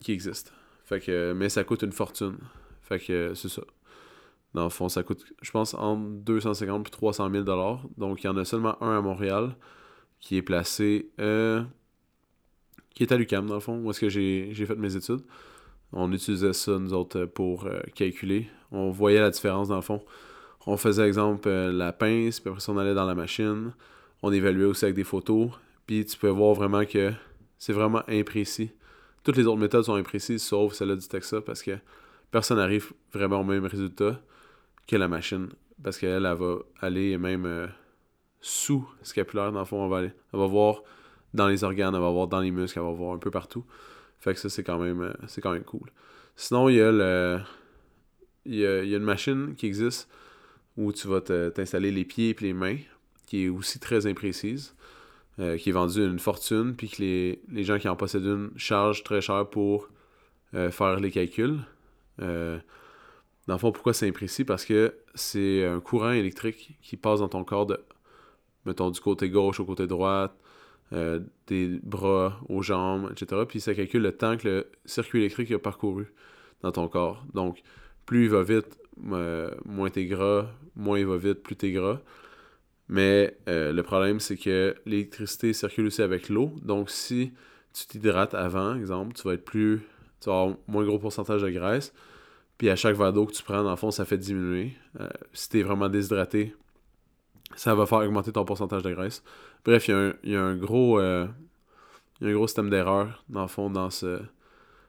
qui 0.00 0.12
existe. 0.12 0.52
Fait 0.84 1.00
que, 1.00 1.32
mais 1.32 1.48
ça 1.48 1.64
coûte 1.64 1.82
une 1.82 1.92
fortune. 1.92 2.36
Fait 2.82 2.98
que 2.98 3.34
c'est 3.34 3.48
ça. 3.48 3.62
Dans 4.54 4.64
le 4.64 4.70
fond, 4.70 4.88
ça 4.88 5.02
coûte, 5.02 5.24
je 5.42 5.50
pense, 5.50 5.74
entre 5.74 6.02
250 6.02 6.86
et 6.86 6.90
300 6.90 7.30
000 7.30 7.44
Donc, 7.98 8.22
il 8.22 8.26
y 8.26 8.28
en 8.28 8.36
a 8.36 8.44
seulement 8.44 8.82
un 8.82 8.98
à 8.98 9.00
Montréal 9.00 9.56
qui 10.20 10.36
est 10.36 10.42
placé, 10.42 11.10
euh, 11.20 11.62
qui 12.96 13.02
est 13.02 13.12
à 13.12 13.16
l'UCAM, 13.16 13.46
dans 13.46 13.54
le 13.54 13.60
fond, 13.60 13.78
où 13.78 13.90
est-ce 13.90 14.00
que 14.00 14.08
j'ai 14.08 14.52
fait 14.54 14.74
mes 14.74 14.96
études. 14.96 15.20
On 15.92 16.10
utilisait 16.12 16.54
ça, 16.54 16.78
nous 16.78 16.94
autres, 16.94 17.26
pour 17.26 17.66
euh, 17.66 17.80
calculer. 17.94 18.48
On 18.72 18.90
voyait 18.90 19.20
la 19.20 19.30
différence, 19.30 19.68
dans 19.68 19.76
le 19.76 19.82
fond. 19.82 20.02
On 20.66 20.78
faisait, 20.78 21.06
exemple, 21.06 21.46
euh, 21.46 21.70
la 21.70 21.92
pince, 21.92 22.40
puis 22.40 22.48
après 22.48 22.60
ça, 22.60 22.72
on 22.72 22.78
allait 22.78 22.94
dans 22.94 23.04
la 23.04 23.14
machine. 23.14 23.72
On 24.22 24.32
évaluait 24.32 24.64
aussi 24.64 24.86
avec 24.86 24.96
des 24.96 25.04
photos. 25.04 25.50
Puis 25.86 26.06
tu 26.06 26.16
pouvais 26.16 26.32
voir 26.32 26.54
vraiment 26.54 26.86
que 26.86 27.12
c'est 27.58 27.74
vraiment 27.74 28.02
imprécis. 28.08 28.70
Toutes 29.22 29.36
les 29.36 29.46
autres 29.46 29.60
méthodes 29.60 29.84
sont 29.84 29.94
imprécises, 29.94 30.42
sauf 30.42 30.72
celle-là 30.72 30.96
du 30.96 31.06
Texas, 31.06 31.42
parce 31.44 31.62
que 31.62 31.72
personne 32.30 32.56
n'arrive 32.56 32.94
vraiment 33.12 33.40
au 33.40 33.44
même 33.44 33.66
résultat 33.66 34.18
que 34.88 34.96
la 34.96 35.06
machine. 35.06 35.50
Parce 35.82 35.98
qu'elle, 35.98 36.24
elle 36.24 36.36
va 36.36 36.56
aller 36.80 37.18
même 37.18 37.44
euh, 37.44 37.66
sous 38.40 38.88
scapulaire, 39.02 39.52
dans 39.52 39.58
le 39.58 39.66
fond, 39.66 39.84
on 39.84 39.88
va 39.88 39.98
aller. 39.98 40.12
Elle 40.32 40.40
va 40.40 40.46
voir 40.46 40.82
dans 41.34 41.48
les 41.48 41.64
organes, 41.64 41.94
elle 41.94 42.00
va 42.00 42.10
voir 42.10 42.28
dans 42.28 42.40
les 42.40 42.50
muscles, 42.50 42.78
elle 42.78 42.84
va 42.84 42.92
voir 42.92 43.14
un 43.14 43.18
peu 43.18 43.30
partout. 43.30 43.64
Fait 44.20 44.34
que 44.34 44.40
ça, 44.40 44.48
c'est 44.48 44.64
quand 44.64 44.78
même 44.78 45.02
euh, 45.02 45.12
c'est 45.26 45.40
quand 45.40 45.52
même 45.52 45.64
cool. 45.64 45.90
Sinon, 46.36 46.68
il 46.68 46.76
y 46.76 46.80
a 46.80 46.92
le. 46.92 47.40
Il 48.44 48.54
y 48.54 48.66
a, 48.66 48.82
une 48.82 48.98
machine 49.00 49.54
qui 49.56 49.66
existe 49.66 50.08
où 50.76 50.92
tu 50.92 51.08
vas 51.08 51.20
t'installer 51.20 51.90
les 51.90 52.04
pieds 52.04 52.30
et 52.30 52.44
les 52.44 52.52
mains, 52.52 52.76
qui 53.26 53.44
est 53.44 53.48
aussi 53.48 53.80
très 53.80 54.06
imprécise, 54.06 54.76
euh, 55.40 55.56
qui 55.56 55.70
est 55.70 55.72
vendue 55.72 56.06
une 56.06 56.20
fortune, 56.20 56.76
puis 56.76 56.88
que 56.88 57.02
les, 57.02 57.42
les, 57.50 57.64
gens 57.64 57.78
qui 57.80 57.88
en 57.88 57.96
possèdent 57.96 58.24
une 58.24 58.50
chargent 58.56 59.02
très 59.02 59.20
cher 59.20 59.48
pour 59.50 59.88
faire 60.52 61.00
les 61.00 61.10
calculs. 61.10 61.58
Dans 62.18 63.54
le 63.54 63.58
fond, 63.58 63.72
pourquoi 63.72 63.92
c'est 63.92 64.08
imprécis? 64.08 64.44
Parce 64.44 64.64
que 64.64 64.94
c'est 65.14 65.64
un 65.64 65.80
courant 65.80 66.12
électrique 66.12 66.76
qui 66.82 66.96
passe 66.96 67.20
dans 67.20 67.28
ton 67.28 67.44
corps 67.44 67.66
de, 67.66 67.78
mettons, 68.64 68.90
du 68.90 69.00
côté 69.00 69.30
gauche 69.30 69.60
au 69.60 69.64
côté 69.64 69.86
droit, 69.86 70.34
euh, 70.92 71.20
des 71.46 71.80
bras 71.82 72.40
aux 72.48 72.62
jambes, 72.62 73.10
etc. 73.10 73.42
Puis 73.48 73.60
ça 73.60 73.74
calcule 73.74 74.02
le 74.02 74.12
temps 74.12 74.36
que 74.36 74.48
le 74.48 74.70
circuit 74.84 75.20
électrique 75.20 75.50
a 75.52 75.58
parcouru 75.58 76.12
dans 76.62 76.72
ton 76.72 76.88
corps. 76.88 77.24
Donc, 77.34 77.62
plus 78.06 78.24
il 78.24 78.30
va 78.30 78.42
vite, 78.42 78.78
euh, 79.10 79.50
moins 79.64 79.90
t'es 79.90 80.06
gras, 80.06 80.46
moins 80.74 80.98
il 80.98 81.06
va 81.06 81.16
vite, 81.16 81.42
plus 81.42 81.56
t'es 81.56 81.72
gras. 81.72 82.00
Mais 82.88 83.36
euh, 83.48 83.72
le 83.72 83.82
problème, 83.82 84.20
c'est 84.20 84.36
que 84.36 84.74
l'électricité 84.86 85.52
circule 85.52 85.86
aussi 85.86 86.02
avec 86.02 86.28
l'eau. 86.28 86.52
Donc, 86.62 86.90
si 86.90 87.32
tu 87.72 87.86
t'hydrates 87.86 88.34
avant, 88.34 88.76
exemple, 88.76 89.14
tu 89.14 89.22
vas 89.22 89.34
être 89.34 89.44
plus. 89.44 89.80
Tu 90.20 90.30
vas 90.30 90.40
avoir 90.40 90.56
moins 90.68 90.84
gros 90.84 90.98
pourcentage 90.98 91.42
de 91.42 91.50
graisse. 91.50 91.92
Puis 92.58 92.70
à 92.70 92.76
chaque 92.76 92.96
verre 92.96 93.12
d'eau 93.12 93.26
que 93.26 93.32
tu 93.32 93.42
prends, 93.42 93.62
dans 93.62 93.70
le 93.70 93.76
fond, 93.76 93.90
ça 93.90 94.04
fait 94.04 94.18
diminuer. 94.18 94.72
Euh, 95.00 95.08
si 95.32 95.48
tu 95.50 95.60
es 95.60 95.62
vraiment 95.62 95.88
déshydraté, 95.88 96.54
ça 97.54 97.74
va 97.74 97.86
faire 97.86 97.98
augmenter 97.98 98.32
ton 98.32 98.44
pourcentage 98.44 98.82
de 98.82 98.92
graisse. 98.92 99.22
Bref, 99.64 99.88
il 99.88 100.14
y, 100.24 100.36
a 100.36 100.42
un 100.42 100.56
gros, 100.56 100.98
euh, 100.98 101.26
un 102.20 102.32
gros 102.32 102.46
système 102.46 102.70
d'erreur, 102.70 103.24
dans 103.28 103.42
le 103.42 103.48
fond, 103.48 103.70
dans 103.70 103.90
ce, 103.90 104.20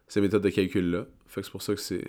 ces 0.08 0.22
méthodes 0.22 0.44
de 0.44 0.50
calcul-là. 0.50 1.06
Fait 1.28 1.42
que 1.42 1.46
c'est 1.46 1.52
pour 1.52 1.62
ça 1.62 1.76
que 1.76 1.82
c'est, 1.82 2.06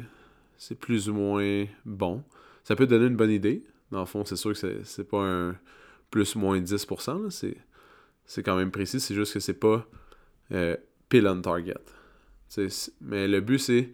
c'est 0.57 0.79
plus 0.79 1.09
ou 1.09 1.15
moins 1.15 1.67
bon. 1.85 2.25
Ça 2.65 2.77
peut 2.77 2.87
te 2.87 2.91
donner 2.91 3.07
une 3.07 3.17
bonne 3.17 3.31
idée. 3.31 3.65
Dans 3.91 4.01
le 4.01 4.07
fond, 4.07 4.25
c'est 4.25 4.37
sûr 4.37 4.53
que 4.53 4.83
c'est, 4.85 5.05
pas 5.05 5.23
un 5.23 5.57
plus 6.11 6.35
ou 6.35 6.41
moins 6.41 6.59
10%. 6.61 7.31
C'est, 7.31 7.57
c'est 8.25 8.43
quand 8.43 8.57
même 8.57 8.71
précis. 8.71 9.01
C'est 9.01 9.15
juste 9.15 9.35
que 9.35 9.41
c'est 9.41 9.55
pas 9.55 9.87
euh, 10.53 10.77
on 11.13 11.41
target. 11.41 11.75
mais 13.01 13.29
le 13.29 13.41
but, 13.41 13.59
c'est 13.59 13.93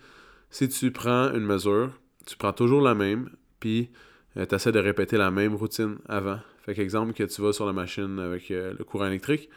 si 0.51 0.69
tu 0.69 0.91
prends 0.91 1.33
une 1.33 1.45
mesure, 1.45 1.91
tu 2.27 2.37
prends 2.37 2.53
toujours 2.53 2.81
la 2.81 2.95
même, 2.95 3.31
puis 3.61 3.91
euh, 4.37 4.47
tu 4.47 4.55
essaies 4.55 4.73
de 4.73 4.79
répéter 4.79 5.17
la 5.17 5.31
même 5.31 5.55
routine 5.55 5.99
avant. 6.09 6.39
Fait 6.63 6.75
qu'exemple 6.75 7.13
que 7.13 7.25
tu 7.25 7.43
vas 7.43 7.53
sur 7.53 7.67
la 7.67 7.73
machine 7.73 8.19
avec 8.19 8.51
euh, 8.51 8.75
le 8.77 8.85
courant 8.85 9.07
électrique, 9.07 9.49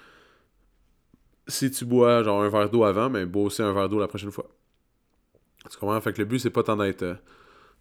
si 1.48 1.72
tu 1.72 1.86
bois 1.86 2.24
genre 2.24 2.42
un 2.42 2.50
verre 2.50 2.70
d'eau 2.70 2.84
avant, 2.84 3.10
mais 3.10 3.26
ben, 3.26 3.32
bois 3.32 3.44
aussi 3.44 3.62
un 3.62 3.74
verre 3.74 3.90
d'eau 3.90 4.00
la 4.00 4.08
prochaine 4.08 4.32
fois. 4.32 4.50
Tu 5.70 5.78
comprends? 5.78 6.00
Fait 6.02 6.14
que 6.14 6.20
le 6.20 6.26
but, 6.26 6.40
c'est 6.40 6.50
pas 6.50 6.64
tant 6.64 6.78
d'être. 6.78 7.04
Euh, 7.04 7.16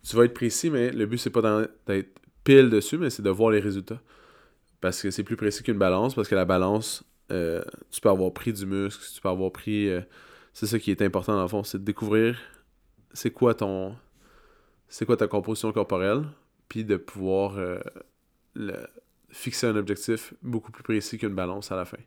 tu 0.03 0.17
vas 0.17 0.25
être 0.25 0.35
précis, 0.35 0.71
mais 0.71 0.91
le 0.91 1.07
but, 1.07 1.19
c'est 1.19 1.31
pas 1.31 1.67
d'être 1.87 2.21
pile 2.45 2.71
dessus, 2.71 2.99
mais 2.99 3.11
c'est 3.11 3.23
de 3.23 3.31
voir 3.31 3.51
les 3.51 3.61
résultats. 3.61 4.01
Parce 4.81 5.03
que 5.03 5.11
c'est 5.11 5.25
plus 5.25 5.37
précis 5.37 5.63
qu'une 5.63 5.79
balance, 5.79 6.15
parce 6.15 6.29
que 6.29 6.35
la 6.35 6.45
balance, 6.45 7.03
tu 7.29 8.01
peux 8.01 8.09
avoir 8.09 8.33
pris 8.33 8.53
du 8.53 8.67
muscle, 8.67 9.03
tu 9.13 9.21
peux 9.21 9.29
avoir 9.29 9.51
pris. 9.51 9.91
c'est 10.53 10.67
ça 10.67 10.79
qui 10.79 10.93
est 10.93 11.03
important 11.03 11.35
dans 11.35 11.43
le 11.43 11.49
fond, 11.49 11.65
c'est 11.65 11.79
de 11.79 11.85
découvrir 11.85 12.39
c'est 13.17 13.31
quoi 13.31 13.55
ton 13.55 13.97
c'est 14.89 15.05
quoi 15.05 15.17
ta 15.17 15.27
composition 15.27 15.73
corporelle, 15.73 16.23
puis 16.69 16.85
de 16.85 16.97
pouvoir 16.97 17.57
euh, 17.59 17.81
fixer 19.31 19.67
un 19.67 19.77
objectif 19.77 20.35
beaucoup 20.43 20.73
plus 20.73 20.83
précis 20.83 21.19
qu'une 21.19 21.35
balance 21.35 21.73
à 21.73 21.77
la 21.77 21.85
fin. 21.85 21.99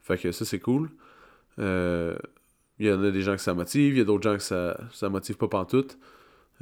Fait 0.00 0.18
que 0.18 0.32
ça, 0.32 0.44
c'est 0.44 0.60
cool. 0.60 0.90
Euh, 1.58 2.16
il 2.78 2.86
y 2.86 2.92
en 2.92 3.02
a 3.02 3.10
des 3.10 3.22
gens 3.22 3.34
que 3.34 3.40
ça 3.40 3.54
motive, 3.54 3.94
il 3.94 3.98
y 3.98 4.00
a 4.02 4.04
d'autres 4.04 4.22
gens 4.22 4.36
que 4.36 4.42
ça, 4.42 4.78
ça 4.92 5.08
motive 5.08 5.36
pas 5.36 5.48
pantoute. 5.48 5.98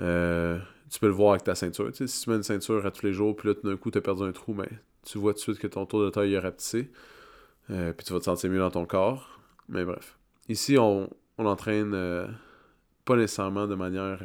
Euh, 0.01 0.59
tu 0.91 1.01
peux 1.01 1.07
le 1.07 1.13
voir 1.13 1.33
avec 1.33 1.45
ta 1.45 1.55
ceinture. 1.55 1.91
si 1.93 2.07
tu 2.07 2.31
mets 2.31 2.37
une 2.37 2.43
ceinture 2.43 2.87
à 2.87 2.91
tous 2.91 3.05
les 3.05 3.13
jours, 3.13 3.35
puis 3.35 3.49
là, 3.49 3.55
d'un 3.63 3.77
coup, 3.77 3.91
tu 3.91 3.99
as 3.99 4.01
perdu 4.01 4.23
un 4.23 4.33
trou, 4.33 4.55
mais 4.55 4.69
tu 5.05 5.19
vois 5.19 5.33
tout 5.33 5.39
de 5.39 5.43
suite 5.43 5.59
que 5.59 5.67
ton 5.67 5.87
tour 5.87 6.05
de 6.05 6.11
taille 6.11 6.35
est 6.35 6.39
rapetissé. 6.39 6.91
puis 7.67 8.05
tu 8.05 8.13
vas 8.13 8.21
te 8.21 8.25
sentir 8.25 8.51
mieux 8.51 8.59
dans 8.59 8.71
ton 8.71 8.87
corps. 8.87 9.41
Mais 9.69 9.85
bref. 9.85 10.17
Ici, 10.49 10.79
on, 10.79 11.11
on 11.39 11.47
entraîne 11.47 12.29
pas 13.05 13.17
nécessairement 13.17 13.67
de 13.67 13.75
manière. 13.75 14.21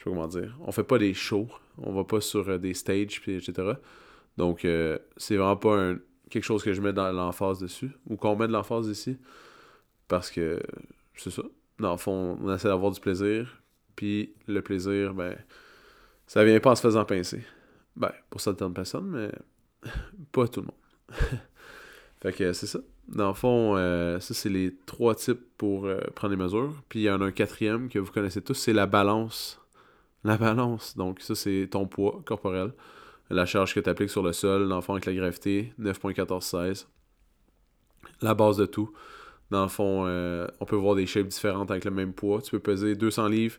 Je 0.00 0.04
sais 0.04 0.10
pas 0.10 0.16
comment 0.16 0.28
dire. 0.28 0.56
On 0.62 0.72
fait 0.72 0.84
pas 0.84 0.96
des 0.96 1.12
shows. 1.12 1.48
On 1.76 1.92
va 1.92 2.04
pas 2.04 2.22
sur 2.22 2.48
euh, 2.48 2.56
des 2.56 2.72
stages, 2.72 3.20
puis, 3.20 3.36
etc. 3.36 3.72
Donc, 4.38 4.64
euh, 4.64 4.98
c'est 5.18 5.36
vraiment 5.36 5.58
pas 5.58 5.92
quelque 6.30 6.44
chose 6.44 6.62
que 6.62 6.72
je 6.72 6.80
mets 6.80 6.94
dans 6.94 7.12
l'emphase 7.12 7.58
dessus. 7.58 7.90
Ou 8.08 8.16
qu'on 8.16 8.34
met 8.34 8.46
de 8.46 8.52
l'emphase 8.52 8.88
ici. 8.88 9.18
Parce 10.08 10.30
que 10.30 10.58
c'est 11.14 11.30
ça. 11.30 11.42
Dans 11.78 11.92
le 11.92 11.98
fond, 11.98 12.38
on 12.40 12.54
essaie 12.54 12.68
d'avoir 12.68 12.92
du 12.92 13.00
plaisir. 13.00 13.62
Puis 13.94 14.32
le 14.46 14.62
plaisir, 14.62 15.12
ben, 15.12 15.36
ça 16.26 16.44
vient 16.44 16.58
pas 16.60 16.70
en 16.70 16.76
se 16.76 16.80
faisant 16.80 17.04
pincer. 17.04 17.44
Ben, 17.94 18.12
pour 18.30 18.40
certaines 18.40 18.72
personnes, 18.72 19.10
mais 19.10 19.30
pas 20.32 20.48
tout 20.48 20.62
le 20.62 20.68
monde. 20.68 21.10
fait 22.22 22.32
que 22.32 22.54
c'est 22.54 22.66
ça. 22.66 22.78
Dans 23.06 23.28
le 23.28 23.34
fond, 23.34 23.76
euh, 23.76 24.18
ça, 24.18 24.32
c'est 24.32 24.48
les 24.48 24.74
trois 24.86 25.14
types 25.14 25.42
pour 25.58 25.86
prendre 26.14 26.34
les 26.34 26.42
mesures. 26.42 26.72
Puis 26.88 27.00
il 27.00 27.02
y 27.02 27.10
en 27.10 27.20
a 27.20 27.26
un 27.26 27.32
quatrième 27.32 27.90
que 27.90 27.98
vous 27.98 28.10
connaissez 28.10 28.40
tous, 28.40 28.54
c'est 28.54 28.72
la 28.72 28.86
balance. 28.86 29.59
La 30.24 30.36
balance. 30.36 30.96
Donc, 30.96 31.20
ça, 31.20 31.34
c'est 31.34 31.68
ton 31.70 31.86
poids 31.86 32.22
corporel. 32.24 32.72
La 33.30 33.46
charge 33.46 33.74
que 33.74 33.80
tu 33.80 33.88
appliques 33.88 34.10
sur 34.10 34.22
le 34.22 34.32
sol, 34.32 34.68
dans 34.68 34.76
le 34.76 34.82
fond, 34.82 34.92
avec 34.94 35.06
la 35.06 35.14
gravité, 35.14 35.72
9.1416. 35.80 36.86
La 38.22 38.34
base 38.34 38.56
de 38.56 38.66
tout. 38.66 38.92
Dans 39.50 39.62
le 39.62 39.68
fond, 39.68 40.04
euh, 40.06 40.46
on 40.60 40.64
peut 40.64 40.76
voir 40.76 40.94
des 40.94 41.06
shapes 41.06 41.28
différentes 41.28 41.70
avec 41.70 41.84
le 41.84 41.90
même 41.90 42.12
poids. 42.12 42.42
Tu 42.42 42.50
peux 42.50 42.60
peser 42.60 42.94
200 42.94 43.28
livres, 43.28 43.58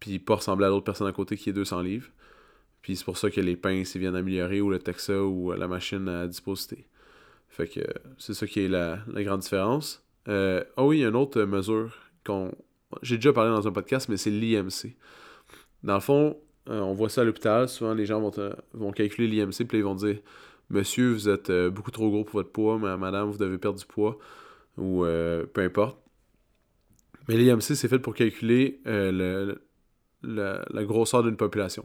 puis 0.00 0.18
pas 0.18 0.36
ressembler 0.36 0.66
à 0.66 0.68
l'autre 0.70 0.84
personne 0.84 1.06
à 1.06 1.12
côté 1.12 1.36
qui 1.36 1.50
est 1.50 1.52
200 1.52 1.82
livres. 1.82 2.08
Puis 2.82 2.96
c'est 2.96 3.04
pour 3.04 3.18
ça 3.18 3.30
que 3.30 3.40
les 3.40 3.56
pinces 3.56 3.96
viennent 3.96 4.16
améliorer, 4.16 4.60
ou 4.60 4.70
le 4.70 4.78
Texa, 4.78 5.22
ou 5.22 5.52
la 5.52 5.68
machine 5.68 6.08
à 6.08 6.26
disposité. 6.26 6.86
Fait 7.48 7.66
que 7.66 7.80
c'est 8.16 8.34
ça 8.34 8.46
qui 8.46 8.60
est 8.60 8.68
la, 8.68 9.00
grande 9.08 9.40
différence. 9.40 10.04
Euh, 10.28 10.64
ah 10.76 10.84
oui, 10.84 10.98
il 10.98 11.00
y 11.00 11.04
a 11.04 11.08
une 11.08 11.16
autre 11.16 11.42
mesure 11.42 11.94
qu'on. 12.24 12.52
J'ai 13.02 13.16
déjà 13.16 13.32
parlé 13.32 13.50
dans 13.50 13.66
un 13.66 13.72
podcast, 13.72 14.08
mais 14.08 14.16
c'est 14.16 14.30
l'IMC. 14.30 14.96
Dans 15.82 15.94
le 15.94 16.00
fond, 16.00 16.36
euh, 16.68 16.80
on 16.80 16.94
voit 16.94 17.08
ça 17.08 17.22
à 17.22 17.24
l'hôpital. 17.24 17.68
Souvent, 17.68 17.94
les 17.94 18.06
gens 18.06 18.20
vont, 18.20 18.92
calculer 18.92 19.28
l'IMC, 19.28 19.66
puis 19.66 19.78
ils 19.78 19.84
vont 19.84 19.94
dire 19.94 20.18
Monsieur, 20.70 21.12
vous 21.12 21.28
êtes 21.28 21.50
euh, 21.50 21.70
beaucoup 21.70 21.90
trop 21.90 22.10
gros 22.10 22.24
pour 22.24 22.34
votre 22.34 22.52
poids, 22.52 22.78
mais 22.78 22.96
madame, 22.96 23.30
vous 23.30 23.38
devez 23.38 23.58
perdre 23.58 23.78
du 23.78 23.86
poids, 23.86 24.18
ou 24.76 25.02
peu 25.02 25.62
importe. 25.62 25.98
Mais 27.28 27.36
l'IMC, 27.36 27.60
c'est 27.60 27.88
fait 27.88 27.98
pour 27.98 28.14
calculer 28.14 28.80
le, 28.84 29.60
la 30.22 30.84
grosseur 30.84 31.22
d'une 31.22 31.36
population. 31.36 31.84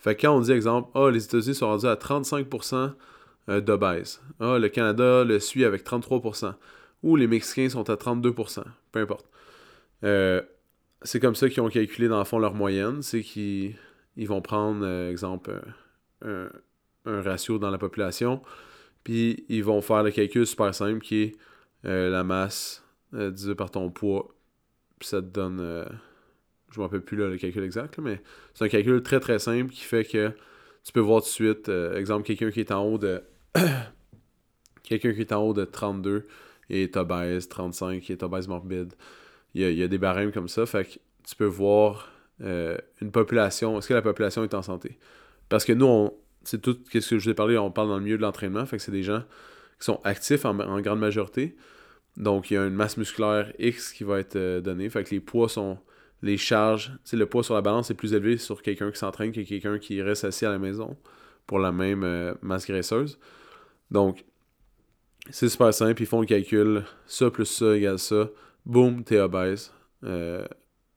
Fait 0.00 0.14
que 0.16 0.22
quand 0.22 0.34
on 0.34 0.40
dit, 0.40 0.50
exemple, 0.50 0.90
ah, 0.94 1.10
les 1.10 1.24
États-Unis 1.24 1.54
sont 1.54 1.66
rendus 1.66 1.86
à 1.86 1.94
35% 1.94 2.92
euh, 3.50 3.60
d'obèses. 3.60 4.22
Ah, 4.40 4.58
le 4.58 4.68
Canada 4.70 5.24
le 5.24 5.38
suit 5.38 5.64
avec 5.64 5.84
33%. 5.84 6.54
Ou 7.02 7.16
les 7.16 7.26
Mexicains 7.26 7.68
sont 7.68 7.88
à 7.90 7.94
32%. 7.94 8.62
Peu 8.92 9.00
importe. 9.00 9.26
Euh, 10.04 10.42
c'est 11.02 11.20
comme 11.20 11.34
ça 11.34 11.48
qu'ils 11.48 11.62
ont 11.62 11.68
calculé 11.68 12.08
dans 12.08 12.18
le 12.18 12.24
fond 12.24 12.38
leur 12.38 12.54
moyenne. 12.54 13.02
C'est 13.02 13.22
qu'ils 13.22 13.76
ils 14.16 14.28
vont 14.28 14.42
prendre, 14.42 14.86
exemple, 15.08 15.60
un, 16.22 16.48
ratio 17.04 17.58
dans 17.58 17.70
la 17.70 17.78
population, 17.78 18.42
puis 19.04 19.44
ils 19.48 19.64
vont 19.64 19.80
faire 19.80 20.02
le 20.02 20.10
calcul 20.10 20.46
super 20.46 20.74
simple 20.74 21.00
qui 21.00 21.22
est 21.22 21.36
la 21.84 22.22
masse 22.24 22.84
divisé 23.12 23.54
par 23.54 23.70
ton 23.70 23.90
poids, 23.90 24.28
puis 24.98 25.08
ça 25.08 25.22
te 25.22 25.26
donne. 25.26 25.58
je 25.58 26.74
ne 26.74 26.78
me 26.78 26.82
rappelle 26.82 27.00
plus 27.00 27.16
le 27.16 27.38
calcul 27.38 27.64
exact, 27.64 27.98
mais 27.98 28.20
c'est 28.52 28.66
un 28.66 28.68
calcul 28.68 29.02
très 29.02 29.20
très 29.20 29.38
simple 29.38 29.72
qui 29.72 29.82
fait 29.82 30.04
que 30.04 30.32
tu 30.84 30.92
peux 30.92 31.00
voir 31.00 31.22
tout 31.22 31.28
de 31.28 31.32
suite, 31.32 31.68
exemple, 31.68 32.26
quelqu'un 32.26 32.50
qui 32.50 32.60
est 32.60 32.72
en 32.72 32.84
haut 32.84 32.98
de. 32.98 33.22
quelqu'un 34.82 35.14
qui 35.14 35.20
est 35.20 35.32
en 35.32 35.42
haut 35.42 35.54
de 35.54 35.64
32 35.64 36.26
et 36.68 36.90
obèse, 36.94 37.48
35 37.48 38.10
et 38.10 38.22
obèse 38.22 38.48
morbide. 38.48 38.94
Il 39.54 39.62
y, 39.62 39.64
a, 39.64 39.70
y 39.70 39.82
a 39.82 39.88
des 39.88 39.98
barèmes 39.98 40.32
comme 40.32 40.48
ça, 40.48 40.66
fait 40.66 40.84
que 40.84 40.98
tu 41.26 41.36
peux 41.36 41.44
voir 41.44 42.10
euh, 42.42 42.76
une 43.02 43.10
population, 43.10 43.78
est-ce 43.78 43.88
que 43.88 43.94
la 43.94 44.02
population 44.02 44.44
est 44.44 44.54
en 44.54 44.62
santé? 44.62 44.98
Parce 45.48 45.64
que 45.64 45.72
nous, 45.72 46.10
c'est 46.42 46.60
tout 46.62 46.78
ce 46.86 46.90
que 46.90 47.00
je 47.00 47.24
vous 47.24 47.30
ai 47.30 47.34
parlé, 47.34 47.58
on 47.58 47.70
parle 47.70 47.88
dans 47.88 47.98
le 47.98 48.04
milieu 48.04 48.16
de 48.16 48.22
l'entraînement, 48.22 48.64
fait 48.66 48.76
que 48.76 48.82
c'est 48.82 48.92
des 48.92 49.02
gens 49.02 49.22
qui 49.78 49.84
sont 49.84 50.00
actifs 50.04 50.44
en, 50.44 50.54
grande 50.80 51.00
majorité. 51.00 51.56
Donc, 52.16 52.50
il 52.50 52.54
y 52.54 52.56
a 52.56 52.66
une 52.66 52.74
masse 52.74 52.96
musculaire 52.96 53.52
X 53.58 53.92
qui 53.92 54.04
va 54.04 54.18
être 54.18 54.36
euh, 54.36 54.60
donnée. 54.60 54.90
Fait 54.90 55.04
que 55.04 55.10
les 55.10 55.20
poids 55.20 55.48
sont. 55.48 55.78
Les 56.22 56.36
charges, 56.36 56.92
le 57.14 57.24
poids 57.24 57.42
sur 57.42 57.54
la 57.54 57.62
balance 57.62 57.90
est 57.90 57.94
plus 57.94 58.12
élevé 58.12 58.36
sur 58.36 58.60
quelqu'un 58.60 58.90
qui 58.90 58.98
s'entraîne 58.98 59.32
que 59.32 59.40
quelqu'un 59.40 59.78
qui 59.78 60.02
reste 60.02 60.24
assis 60.24 60.44
à 60.44 60.50
la 60.50 60.58
maison 60.58 60.98
pour 61.46 61.58
la 61.58 61.72
même 61.72 62.04
euh, 62.04 62.34
masse 62.42 62.66
graisseuse. 62.66 63.18
Donc, 63.90 64.26
c'est 65.30 65.48
super 65.48 65.72
simple. 65.72 66.02
Ils 66.02 66.06
font 66.06 66.20
le 66.20 66.26
calcul. 66.26 66.84
Ça 67.06 67.30
plus 67.30 67.46
ça 67.46 67.74
égale 67.74 67.98
ça. 67.98 68.28
Boum, 68.70 69.04
t'es 69.04 69.18
obèse 69.18 69.72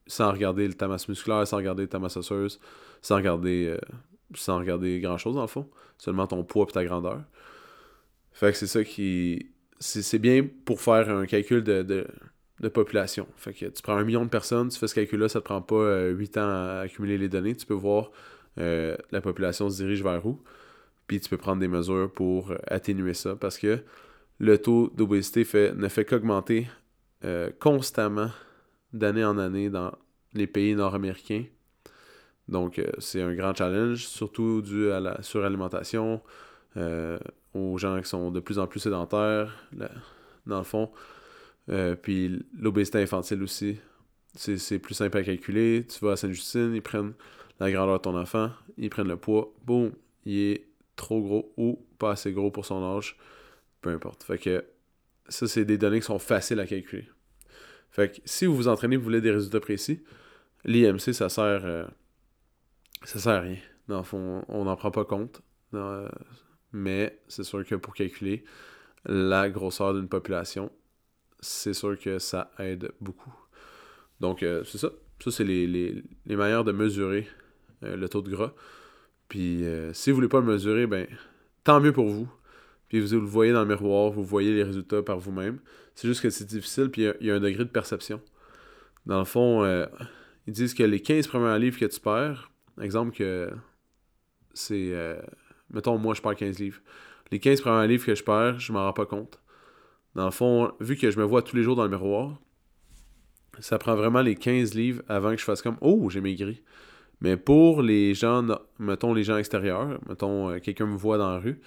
sans 0.07 0.31
regarder 0.31 0.69
ta 0.73 0.87
masse 0.87 1.07
musculaire, 1.07 1.47
sans 1.47 1.57
regarder 1.57 1.87
ta 1.87 1.99
masse 1.99 2.17
osseuse, 2.17 2.59
sans 3.01 3.15
regarder, 3.15 3.67
euh, 3.67 3.77
sans 4.35 4.57
regarder 4.59 4.99
grand 4.99 5.17
chose 5.17 5.35
dans 5.35 5.41
le 5.41 5.47
fond, 5.47 5.69
seulement 5.97 6.27
ton 6.27 6.43
poids 6.43 6.65
et 6.69 6.71
ta 6.71 6.83
grandeur. 6.83 7.21
Fait 8.31 8.51
que 8.51 8.57
c'est 8.57 8.67
ça 8.67 8.83
qui. 8.83 9.49
C'est 9.79 10.19
bien 10.19 10.47
pour 10.65 10.79
faire 10.79 11.09
un 11.09 11.25
calcul 11.25 11.61
de, 11.61 12.07
population. 12.73 13.27
Fait 13.35 13.51
que 13.51 13.65
tu 13.65 13.81
prends 13.81 13.97
un 13.97 14.05
million 14.05 14.23
de 14.23 14.29
personnes, 14.29 14.69
tu 14.69 14.79
fais 14.79 14.87
ce 14.87 14.95
calcul-là, 14.95 15.27
ça 15.27 15.41
te 15.41 15.45
prend 15.45 15.61
pas 15.61 16.05
8 16.07 16.37
euh, 16.37 16.41
ans 16.41 16.49
à 16.49 16.79
accumuler 16.81 17.17
les 17.17 17.27
données. 17.27 17.53
Tu 17.53 17.65
peux 17.65 17.73
voir 17.73 18.11
euh, 18.59 18.95
la 19.11 19.19
population 19.19 19.69
se 19.69 19.83
dirige 19.83 20.01
vers 20.01 20.25
où, 20.25 20.41
puis 21.07 21.19
tu 21.19 21.29
peux 21.29 21.37
prendre 21.37 21.59
des 21.59 21.67
mesures 21.67 22.09
pour 22.13 22.53
atténuer 22.67 23.13
ça 23.13 23.35
parce 23.35 23.57
que 23.57 23.79
le 24.39 24.57
taux 24.57 24.89
d'obésité 24.95 25.43
fait, 25.43 25.73
ne 25.75 25.89
fait 25.89 26.05
qu'augmenter 26.05 26.67
constamment 27.59 28.29
d'année 28.91 29.23
en 29.23 29.37
année 29.37 29.69
dans 29.69 29.91
les 30.33 30.47
pays 30.47 30.75
nord-américains. 30.75 31.45
Donc, 32.47 32.79
euh, 32.79 32.91
c'est 32.99 33.21
un 33.21 33.33
grand 33.33 33.55
challenge, 33.55 34.05
surtout 34.07 34.61
dû 34.61 34.91
à 34.91 34.99
la 34.99 35.21
suralimentation, 35.21 36.21
euh, 36.77 37.17
aux 37.53 37.77
gens 37.77 38.01
qui 38.01 38.09
sont 38.09 38.31
de 38.31 38.39
plus 38.39 38.59
en 38.59 38.67
plus 38.67 38.79
sédentaires, 38.79 39.67
dans 40.45 40.57
le 40.57 40.63
fond. 40.63 40.91
Euh, 41.69 41.95
puis 41.95 42.45
l'obésité 42.57 43.01
infantile 43.01 43.41
aussi. 43.43 43.79
C'est 44.35 44.79
plus 44.79 44.95
simple 44.95 45.17
à 45.17 45.23
calculer. 45.23 45.85
Tu 45.87 46.03
vas 46.03 46.13
à 46.13 46.15
Sainte-Justine, 46.17 46.73
ils 46.73 46.81
prennent 46.81 47.13
la 47.59 47.71
grandeur 47.71 47.99
de 47.99 48.01
ton 48.01 48.17
enfant, 48.17 48.49
ils 48.77 48.89
prennent 48.89 49.07
le 49.07 49.15
poids, 49.15 49.53
boum, 49.63 49.91
il 50.25 50.37
est 50.37 50.67
trop 50.95 51.21
gros 51.21 51.53
ou 51.55 51.85
pas 51.99 52.11
assez 52.11 52.31
gros 52.33 52.49
pour 52.49 52.65
son 52.65 52.83
âge, 52.97 53.15
peu 53.81 53.91
importe. 53.91 54.23
Fait 54.23 54.39
que 54.39 54.65
ça, 55.29 55.47
c'est 55.47 55.65
des 55.65 55.77
données 55.77 55.99
qui 55.99 56.07
sont 56.07 56.19
faciles 56.19 56.59
à 56.59 56.65
calculer. 56.65 57.07
Fait 57.93 58.09
que 58.09 58.21
si 58.25 58.47
vous 58.47 58.55
vous 58.55 58.67
entraînez, 58.67 58.97
vous 58.97 59.03
voulez 59.03 59.21
des 59.21 59.29
résultats 59.29 59.59
précis, 59.59 60.03
l'IMC, 60.65 61.13
ça 61.13 61.29
sert. 61.29 61.61
Euh, 61.63 61.85
ça 63.03 63.19
sert 63.19 63.33
à 63.33 63.39
rien. 63.41 63.57
Dans 63.87 63.99
le 63.99 64.03
fond, 64.03 64.43
on 64.47 64.65
n'en 64.65 64.75
prend 64.75 64.89
pas 64.89 65.05
compte. 65.05 65.43
Euh, 65.75 66.09
mais 66.71 67.21
c'est 67.27 67.43
sûr 67.43 67.63
que 67.63 67.75
pour 67.75 67.93
calculer 67.93 68.45
la 69.05 69.47
grosseur 69.49 69.93
d'une 69.93 70.09
population, 70.09 70.71
c'est 71.39 71.73
sûr 71.73 71.99
que 71.99 72.17
ça 72.17 72.49
aide 72.57 72.91
beaucoup. 72.99 73.33
Donc, 74.19 74.41
euh, 74.41 74.63
c'est 74.63 74.79
ça. 74.79 74.89
Ça, 75.23 75.29
c'est 75.29 75.43
les, 75.43 75.67
les, 75.67 76.03
les, 76.25 76.35
manières 76.35 76.63
de 76.63 76.71
mesurer 76.71 77.27
le 77.81 78.07
taux 78.09 78.21
de 78.21 78.29
gras. 78.29 78.53
Puis, 79.29 79.63
si 79.93 80.09
vous 80.09 80.15
voulez 80.15 80.27
pas 80.27 80.41
le 80.41 80.45
mesurer, 80.47 80.85
ben, 80.85 81.07
tant 81.63 81.79
mieux 81.79 81.93
pour 81.93 82.07
vous. 82.07 82.27
Puis, 82.93 83.01
vous 83.01 83.15
le 83.15 83.25
voyez 83.25 83.51
dans 83.51 83.61
le 83.61 83.67
miroir, 83.67 84.11
vous 84.11 84.23
voyez 84.23 84.53
les 84.53 84.61
résultats 84.61 85.01
par 85.01 85.17
vous-même. 85.17 85.57
C'est 85.95 86.07
juste 86.07 86.21
que 86.21 86.29
c'est 86.29 86.45
difficile, 86.45 86.91
puis 86.91 87.07
il 87.21 87.25
y, 87.25 87.31
a 87.31 87.33
un 87.33 87.39
degré 87.39 87.65
de 87.65 87.69
perception. 87.69 88.21
Dans 89.07 89.17
le 89.17 89.25
fond, 89.25 89.63
euh, 89.63 89.87
ils 90.45 90.53
disent 90.53 90.75
que 90.75 90.83
les 90.83 90.99
15 90.99 91.25
premiers 91.25 91.57
livres 91.57 91.79
que 91.79 91.85
tu 91.85 91.99
perds, 91.99 92.51
exemple 92.79 93.17
que 93.17 93.49
c'est. 94.53 94.93
Euh, 94.93 95.19
mettons, 95.71 95.97
moi, 95.97 96.13
je 96.13 96.21
perds 96.21 96.35
15 96.35 96.59
livres. 96.59 96.81
Les 97.31 97.39
15 97.39 97.61
premiers 97.61 97.87
livres 97.87 98.05
que 98.05 98.13
je 98.13 98.23
perds, 98.23 98.59
je 98.59 98.71
m'en 98.71 98.83
rends 98.83 98.93
pas 98.93 99.07
compte. 99.07 99.39
Dans 100.13 100.25
le 100.25 100.31
fond, 100.31 100.71
vu 100.79 100.95
que 100.95 101.09
je 101.09 101.17
me 101.17 101.23
vois 101.23 101.41
tous 101.41 101.55
les 101.55 101.63
jours 101.63 101.75
dans 101.75 101.85
le 101.85 101.89
miroir, 101.89 102.39
ça 103.57 103.79
prend 103.79 103.95
vraiment 103.95 104.21
les 104.21 104.35
15 104.35 104.75
livres 104.75 105.01
avant 105.07 105.31
que 105.31 105.37
je 105.37 105.45
fasse 105.45 105.63
comme 105.63 105.77
Oh, 105.81 106.11
j'ai 106.11 106.21
maigri. 106.21 106.61
Mais 107.21 107.37
pour 107.37 107.81
les 107.81 108.13
gens, 108.13 108.45
mettons 108.77 109.15
les 109.15 109.23
gens 109.23 109.37
extérieurs, 109.37 109.99
mettons 110.07 110.51
euh, 110.51 110.59
quelqu'un 110.59 110.85
me 110.85 110.95
voit 110.95 111.17
dans 111.17 111.31
la 111.31 111.39
rue, 111.39 111.59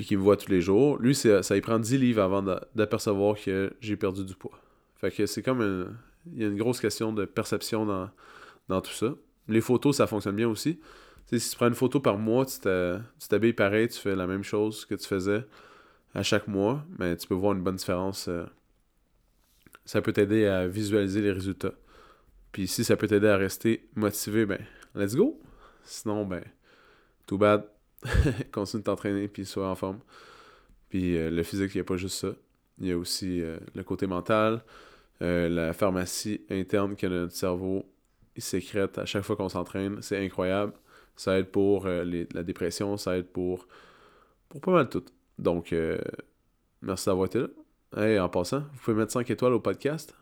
puis 0.00 0.06
qui 0.06 0.16
me 0.16 0.22
voit 0.22 0.38
tous 0.38 0.50
les 0.50 0.62
jours, 0.62 0.96
lui, 0.96 1.14
ça, 1.14 1.42
y 1.54 1.60
prend 1.60 1.78
10 1.78 1.98
livres 1.98 2.22
avant 2.22 2.40
d'apercevoir 2.74 3.36
que 3.38 3.70
j'ai 3.82 3.96
perdu 3.98 4.24
du 4.24 4.34
poids. 4.34 4.58
Fait 4.94 5.10
que 5.10 5.26
c'est 5.26 5.42
comme 5.42 5.60
une, 5.60 5.94
il 6.32 6.40
y 6.40 6.44
a 6.46 6.48
une 6.48 6.56
grosse 6.56 6.80
question 6.80 7.12
de 7.12 7.26
perception 7.26 7.84
dans, 7.84 8.08
dans 8.70 8.80
tout 8.80 8.94
ça. 8.94 9.12
Les 9.46 9.60
photos, 9.60 9.98
ça 9.98 10.06
fonctionne 10.06 10.36
bien 10.36 10.48
aussi. 10.48 10.80
si 11.30 11.50
tu 11.50 11.54
prends 11.54 11.68
une 11.68 11.74
photo 11.74 12.00
par 12.00 12.16
mois, 12.16 12.46
tu 12.46 12.60
t'habilles 13.28 13.52
pareil, 13.52 13.88
tu 13.88 13.98
fais 13.98 14.16
la 14.16 14.26
même 14.26 14.42
chose 14.42 14.86
que 14.86 14.94
tu 14.94 15.06
faisais 15.06 15.44
à 16.14 16.22
chaque 16.22 16.48
mois, 16.48 16.82
mais 16.98 17.14
tu 17.18 17.26
peux 17.26 17.34
voir 17.34 17.52
une 17.52 17.62
bonne 17.62 17.76
différence. 17.76 18.28
Euh, 18.28 18.46
ça 19.84 20.00
peut 20.00 20.14
t'aider 20.14 20.46
à 20.46 20.66
visualiser 20.66 21.20
les 21.20 21.32
résultats. 21.32 21.74
Puis 22.52 22.68
si 22.68 22.84
ça 22.84 22.96
peut 22.96 23.06
t'aider 23.06 23.28
à 23.28 23.36
rester 23.36 23.86
motivé, 23.96 24.46
ben, 24.46 24.64
let's 24.94 25.14
go. 25.14 25.38
Sinon, 25.84 26.24
ben, 26.24 26.42
too 27.26 27.36
bad. 27.36 27.66
continue 28.52 28.82
de 28.82 28.86
t'entraîner 28.86 29.28
puis 29.28 29.44
sois 29.44 29.68
en 29.68 29.74
forme. 29.74 30.00
Puis 30.88 31.16
euh, 31.16 31.30
le 31.30 31.42
physique, 31.42 31.74
il 31.74 31.78
n'y 31.78 31.82
a 31.82 31.84
pas 31.84 31.96
juste 31.96 32.16
ça. 32.16 32.32
Il 32.78 32.88
y 32.88 32.92
a 32.92 32.98
aussi 32.98 33.40
euh, 33.42 33.58
le 33.74 33.82
côté 33.84 34.06
mental, 34.06 34.62
euh, 35.22 35.48
la 35.48 35.72
pharmacie 35.72 36.40
interne 36.50 36.96
que 36.96 37.06
notre 37.06 37.34
cerveau 37.34 37.86
il 38.36 38.42
sécrète 38.42 38.98
à 38.98 39.04
chaque 39.06 39.22
fois 39.22 39.36
qu'on 39.36 39.48
s'entraîne. 39.48 40.00
C'est 40.02 40.24
incroyable. 40.24 40.72
Ça 41.16 41.38
aide 41.38 41.48
pour 41.48 41.86
la 41.86 42.42
dépression, 42.42 42.96
ça 42.96 43.18
aide 43.18 43.26
pour, 43.26 43.66
pour 44.48 44.60
pas 44.62 44.70
mal 44.70 44.88
tout. 44.88 45.04
Donc, 45.38 45.74
merci 46.80 47.06
d'avoir 47.06 47.26
été 47.26 47.40
là. 47.40 47.48
Et 48.06 48.18
en 48.18 48.30
passant, 48.30 48.60
vous 48.60 48.78
pouvez 48.82 48.96
mettre 48.96 49.12
5 49.12 49.28
étoiles 49.28 49.52
au 49.52 49.60
podcast. 49.60 50.14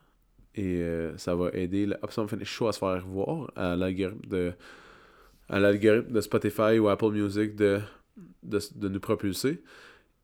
Et 0.57 0.83
ça 1.17 1.37
va 1.37 1.51
aider 1.53 1.87
le 1.87 1.97
Finish 2.27 2.49
Show 2.49 2.67
à 2.67 2.73
se 2.73 2.79
faire 2.81 3.07
voir 3.07 3.53
à 3.55 3.77
l'algorithme 3.77 4.27
de 4.27 4.53
à 5.49 5.59
l'algorithme 5.59 6.13
de 6.13 6.21
Spotify 6.21 6.79
ou 6.79 6.89
Apple 6.89 7.11
Music 7.11 7.57
de, 7.57 7.81
de, 8.43 8.89
nous 8.89 9.01
propulser. 9.01 9.63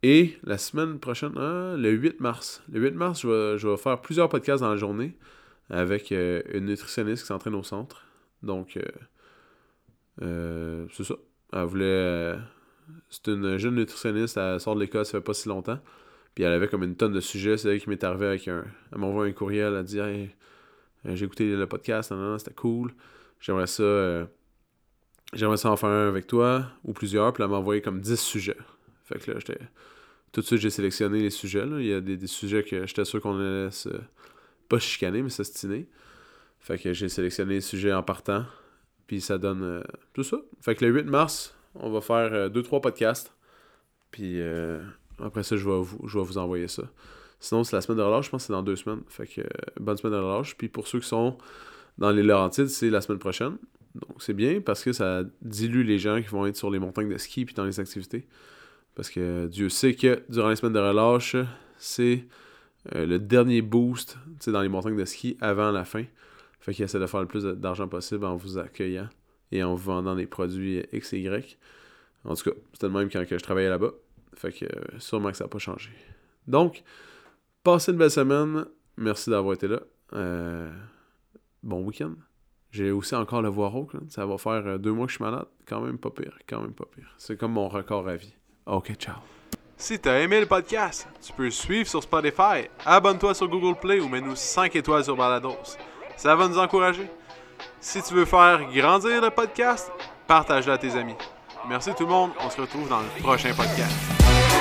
Et 0.02 0.37
la 0.44 0.58
semaine 0.58 0.98
prochaine, 0.98 1.32
hein, 1.37 1.76
le 1.76 1.90
8 1.90 2.20
mars, 2.20 2.62
le 2.70 2.80
8 2.80 2.90
mars, 2.92 3.20
je 3.22 3.66
vais, 3.66 3.76
faire 3.76 4.00
plusieurs 4.00 4.28
podcasts 4.28 4.62
dans 4.62 4.70
la 4.70 4.76
journée 4.76 5.16
avec 5.70 6.12
euh, 6.12 6.42
une 6.52 6.66
nutritionniste 6.66 7.22
qui 7.22 7.28
s'entraîne 7.28 7.54
au 7.54 7.62
centre. 7.62 8.04
Donc, 8.42 8.76
euh, 8.76 8.82
euh, 10.22 10.87
c'est 10.92 11.04
ça. 11.04 11.14
Elle 11.54 11.64
voulait. 11.64 12.34
c'est 13.08 13.28
une 13.28 13.56
jeune 13.56 13.76
nutritionniste, 13.76 14.37
elle 14.37 14.60
sort 14.60 14.74
de 14.74 14.80
l'école, 14.80 15.06
ça 15.06 15.12
fait 15.12 15.24
pas 15.24 15.32
si 15.32 15.48
longtemps. 15.48 15.78
Puis 16.34 16.44
elle 16.44 16.52
avait 16.52 16.68
comme 16.68 16.82
une 16.82 16.96
tonne 16.96 17.12
de 17.12 17.20
sujets. 17.20 17.56
C'est 17.56 17.72
elle 17.72 17.80
qui 17.80 17.88
m'est 17.88 18.02
arrivé 18.04 18.26
avec 18.26 18.48
un. 18.48 18.64
Elle 18.92 18.98
m'envoie 18.98 19.24
un 19.24 19.32
courriel, 19.32 19.74
elle 19.74 19.84
dit 19.84 20.00
j'ai 21.04 21.24
écouté 21.24 21.54
le 21.54 21.66
podcast, 21.66 22.12
c'était 22.38 22.54
cool. 22.54 22.92
J'aimerais 23.40 23.66
ça 23.66 24.26
j'aimerais 25.34 25.56
ça 25.56 25.70
en 25.70 25.76
faire 25.76 25.90
un 25.90 26.08
avec 26.08 26.26
toi, 26.26 26.66
ou 26.84 26.92
plusieurs, 26.92 27.32
puis 27.32 27.42
elle 27.42 27.50
m'a 27.50 27.56
envoyé 27.56 27.80
comme 27.80 28.00
10 28.00 28.18
sujets. 28.18 28.56
Fait 29.04 29.18
que 29.18 29.30
là. 29.30 29.38
Tout 30.32 30.40
de 30.40 30.46
suite, 30.46 30.60
j'ai 30.60 30.70
sélectionné 30.70 31.20
les 31.20 31.30
sujets. 31.30 31.64
Là. 31.64 31.78
Il 31.78 31.86
y 31.86 31.92
a 31.92 32.00
des, 32.00 32.26
sujets 32.26 32.64
que 32.64 32.86
j'étais 32.86 33.04
sûr 33.04 33.20
qu'on 33.20 33.38
allait 33.38 33.70
se. 33.70 33.88
Pas 34.68 34.78
chicaner, 34.78 35.22
mais 35.22 35.30
s'ostiner. 35.30 35.86
Fait 36.58 36.78
que 36.78 36.92
j'ai 36.92 37.08
sélectionné 37.08 37.54
les 37.54 37.60
sujets 37.60 37.92
en 37.92 38.02
partant. 38.02 38.44
Puis 39.06 39.20
ça 39.20 39.38
donne 39.38 39.62
euh, 39.62 39.82
tout 40.14 40.24
ça. 40.24 40.38
Fait 40.60 40.74
que 40.74 40.84
le 40.84 40.90
8 40.90 41.04
mars, 41.04 41.54
on 41.74 41.90
va 41.90 42.00
faire 42.00 42.50
2-3 42.50 42.76
euh, 42.76 42.80
podcasts. 42.80 43.32
Puis 44.10 44.40
euh, 44.40 44.82
après 45.22 45.42
ça, 45.42 45.56
je 45.56 45.68
vais, 45.68 45.78
vous, 45.78 46.08
je 46.08 46.18
vais 46.18 46.24
vous 46.24 46.38
envoyer 46.38 46.66
ça. 46.66 46.84
Sinon, 47.38 47.62
c'est 47.62 47.76
la 47.76 47.82
semaine 47.82 47.98
de 47.98 48.02
relâche. 48.02 48.24
Je 48.26 48.30
pense 48.30 48.42
que 48.42 48.46
c'est 48.46 48.52
dans 48.54 48.62
deux 48.62 48.76
semaines. 48.76 49.02
Fait 49.08 49.26
que 49.26 49.42
bonne 49.78 49.98
semaine 49.98 50.18
de 50.18 50.24
relâche. 50.24 50.56
Puis 50.56 50.68
pour 50.68 50.88
ceux 50.88 51.00
qui 51.00 51.06
sont 51.06 51.36
dans 51.98 52.10
les 52.10 52.22
Laurentides, 52.22 52.68
c'est 52.68 52.90
la 52.90 53.02
semaine 53.02 53.18
prochaine. 53.20 53.58
Donc 53.94 54.22
c'est 54.22 54.35
bien 54.35 54.61
parce 54.61 54.83
que 54.83 54.92
ça 54.92 55.22
dilue 55.42 55.85
les 55.85 55.98
gens 55.98 56.20
qui 56.20 56.28
vont 56.28 56.46
être 56.46 56.57
sur 56.57 56.70
les 56.70 56.78
montagnes 56.78 57.09
de 57.09 57.18
ski 57.18 57.44
puis 57.44 57.54
dans 57.54 57.64
les 57.64 57.78
activités. 57.80 58.26
Parce 58.94 59.11
que 59.11 59.46
Dieu 59.46 59.68
sait 59.68 59.94
que 59.94 60.22
durant 60.28 60.50
les 60.50 60.57
semaines 60.57 60.72
de 60.72 60.80
relâche, 60.80 61.37
c'est 61.78 62.26
euh, 62.94 63.07
le 63.07 63.18
dernier 63.18 63.62
boost 63.62 64.18
dans 64.46 64.62
les 64.62 64.68
montagnes 64.68 64.96
de 64.96 65.04
ski 65.04 65.37
avant 65.40 65.70
la 65.70 65.85
fin. 65.85 66.04
Fait 66.61 66.72
qu'il 66.72 66.85
essaie 66.85 66.98
de 66.98 67.07
faire 67.07 67.20
le 67.20 67.26
plus 67.26 67.44
d'argent 67.44 67.88
possible 67.88 68.24
en 68.24 68.37
vous 68.37 68.59
accueillant 68.59 69.09
et 69.52 69.62
en 69.62 69.74
vous 69.74 69.85
vendant 69.85 70.14
des 70.14 70.26
produits 70.26 70.83
X 70.92 71.12
et 71.12 71.20
Y. 71.20 71.59
En 72.24 72.35
tout 72.35 72.50
cas, 72.50 72.57
c'était 72.72 72.87
le 72.87 72.92
même 72.92 73.11
quand 73.11 73.24
je 73.28 73.37
travaillais 73.37 73.68
là-bas. 73.68 73.92
Fait 74.35 74.52
que 74.52 74.64
euh, 74.64 74.98
sûrement 74.98 75.30
que 75.30 75.37
ça 75.37 75.44
n'a 75.44 75.48
pas 75.48 75.59
changé. 75.59 75.90
Donc, 76.46 76.83
passez 77.62 77.92
une 77.92 77.98
belle 77.98 78.11
semaine. 78.11 78.64
Merci 78.96 79.30
d'avoir 79.30 79.54
été 79.54 79.68
là. 79.68 79.80
Euh, 80.14 80.70
bon 81.62 81.83
week-end. 81.83 82.14
J'ai 82.74 82.90
aussi 82.90 83.14
encore 83.14 83.40
le 83.40 83.48
voix 83.48 83.68
rauque. 83.68 83.92
Ça 84.08 84.26
va 84.26 84.37
faire 84.37 84.66
euh, 84.66 84.78
deux 84.78 84.90
mois 84.90 85.06
que 85.06 85.12
je 85.12 85.16
suis 85.16 85.24
malade. 85.24 85.46
Quand 85.64 85.80
même 85.80 85.96
pas 85.96 86.10
pire. 86.10 86.37
Quand 86.48 86.60
même 86.60 86.72
pas 86.72 86.87
pire. 86.92 87.06
C'est 87.18 87.38
comme 87.38 87.52
mon 87.52 87.68
record 87.68 88.08
à 88.08 88.16
vie. 88.16 88.34
Ok, 88.66 88.94
ciao. 88.96 89.14
Si 89.76 90.00
t'as 90.00 90.18
aimé 90.18 90.40
le 90.40 90.46
podcast, 90.46 91.06
tu 91.24 91.32
peux 91.32 91.50
suivre 91.50 91.88
sur 91.88 92.02
Spotify, 92.02 92.68
abonne-toi 92.84 93.32
sur 93.34 93.46
Google 93.48 93.78
Play 93.78 94.00
ou 94.00 94.08
mets-nous 94.08 94.34
5 94.34 94.74
étoiles 94.74 95.04
sur 95.04 95.16
Balados. 95.16 95.76
Ça 96.16 96.34
va 96.34 96.48
nous 96.48 96.58
encourager. 96.58 97.08
Si 97.80 98.02
tu 98.02 98.14
veux 98.14 98.24
faire 98.24 98.60
grandir 98.72 99.20
le 99.20 99.30
podcast, 99.30 99.92
partage-le 100.26 100.72
à 100.72 100.78
tes 100.78 100.96
amis. 100.96 101.16
Merci 101.68 101.92
tout 101.94 102.04
le 102.04 102.10
monde, 102.10 102.30
on 102.44 102.50
se 102.50 102.60
retrouve 102.60 102.88
dans 102.88 103.00
le 103.00 103.22
prochain 103.22 103.52
podcast. 103.54 104.53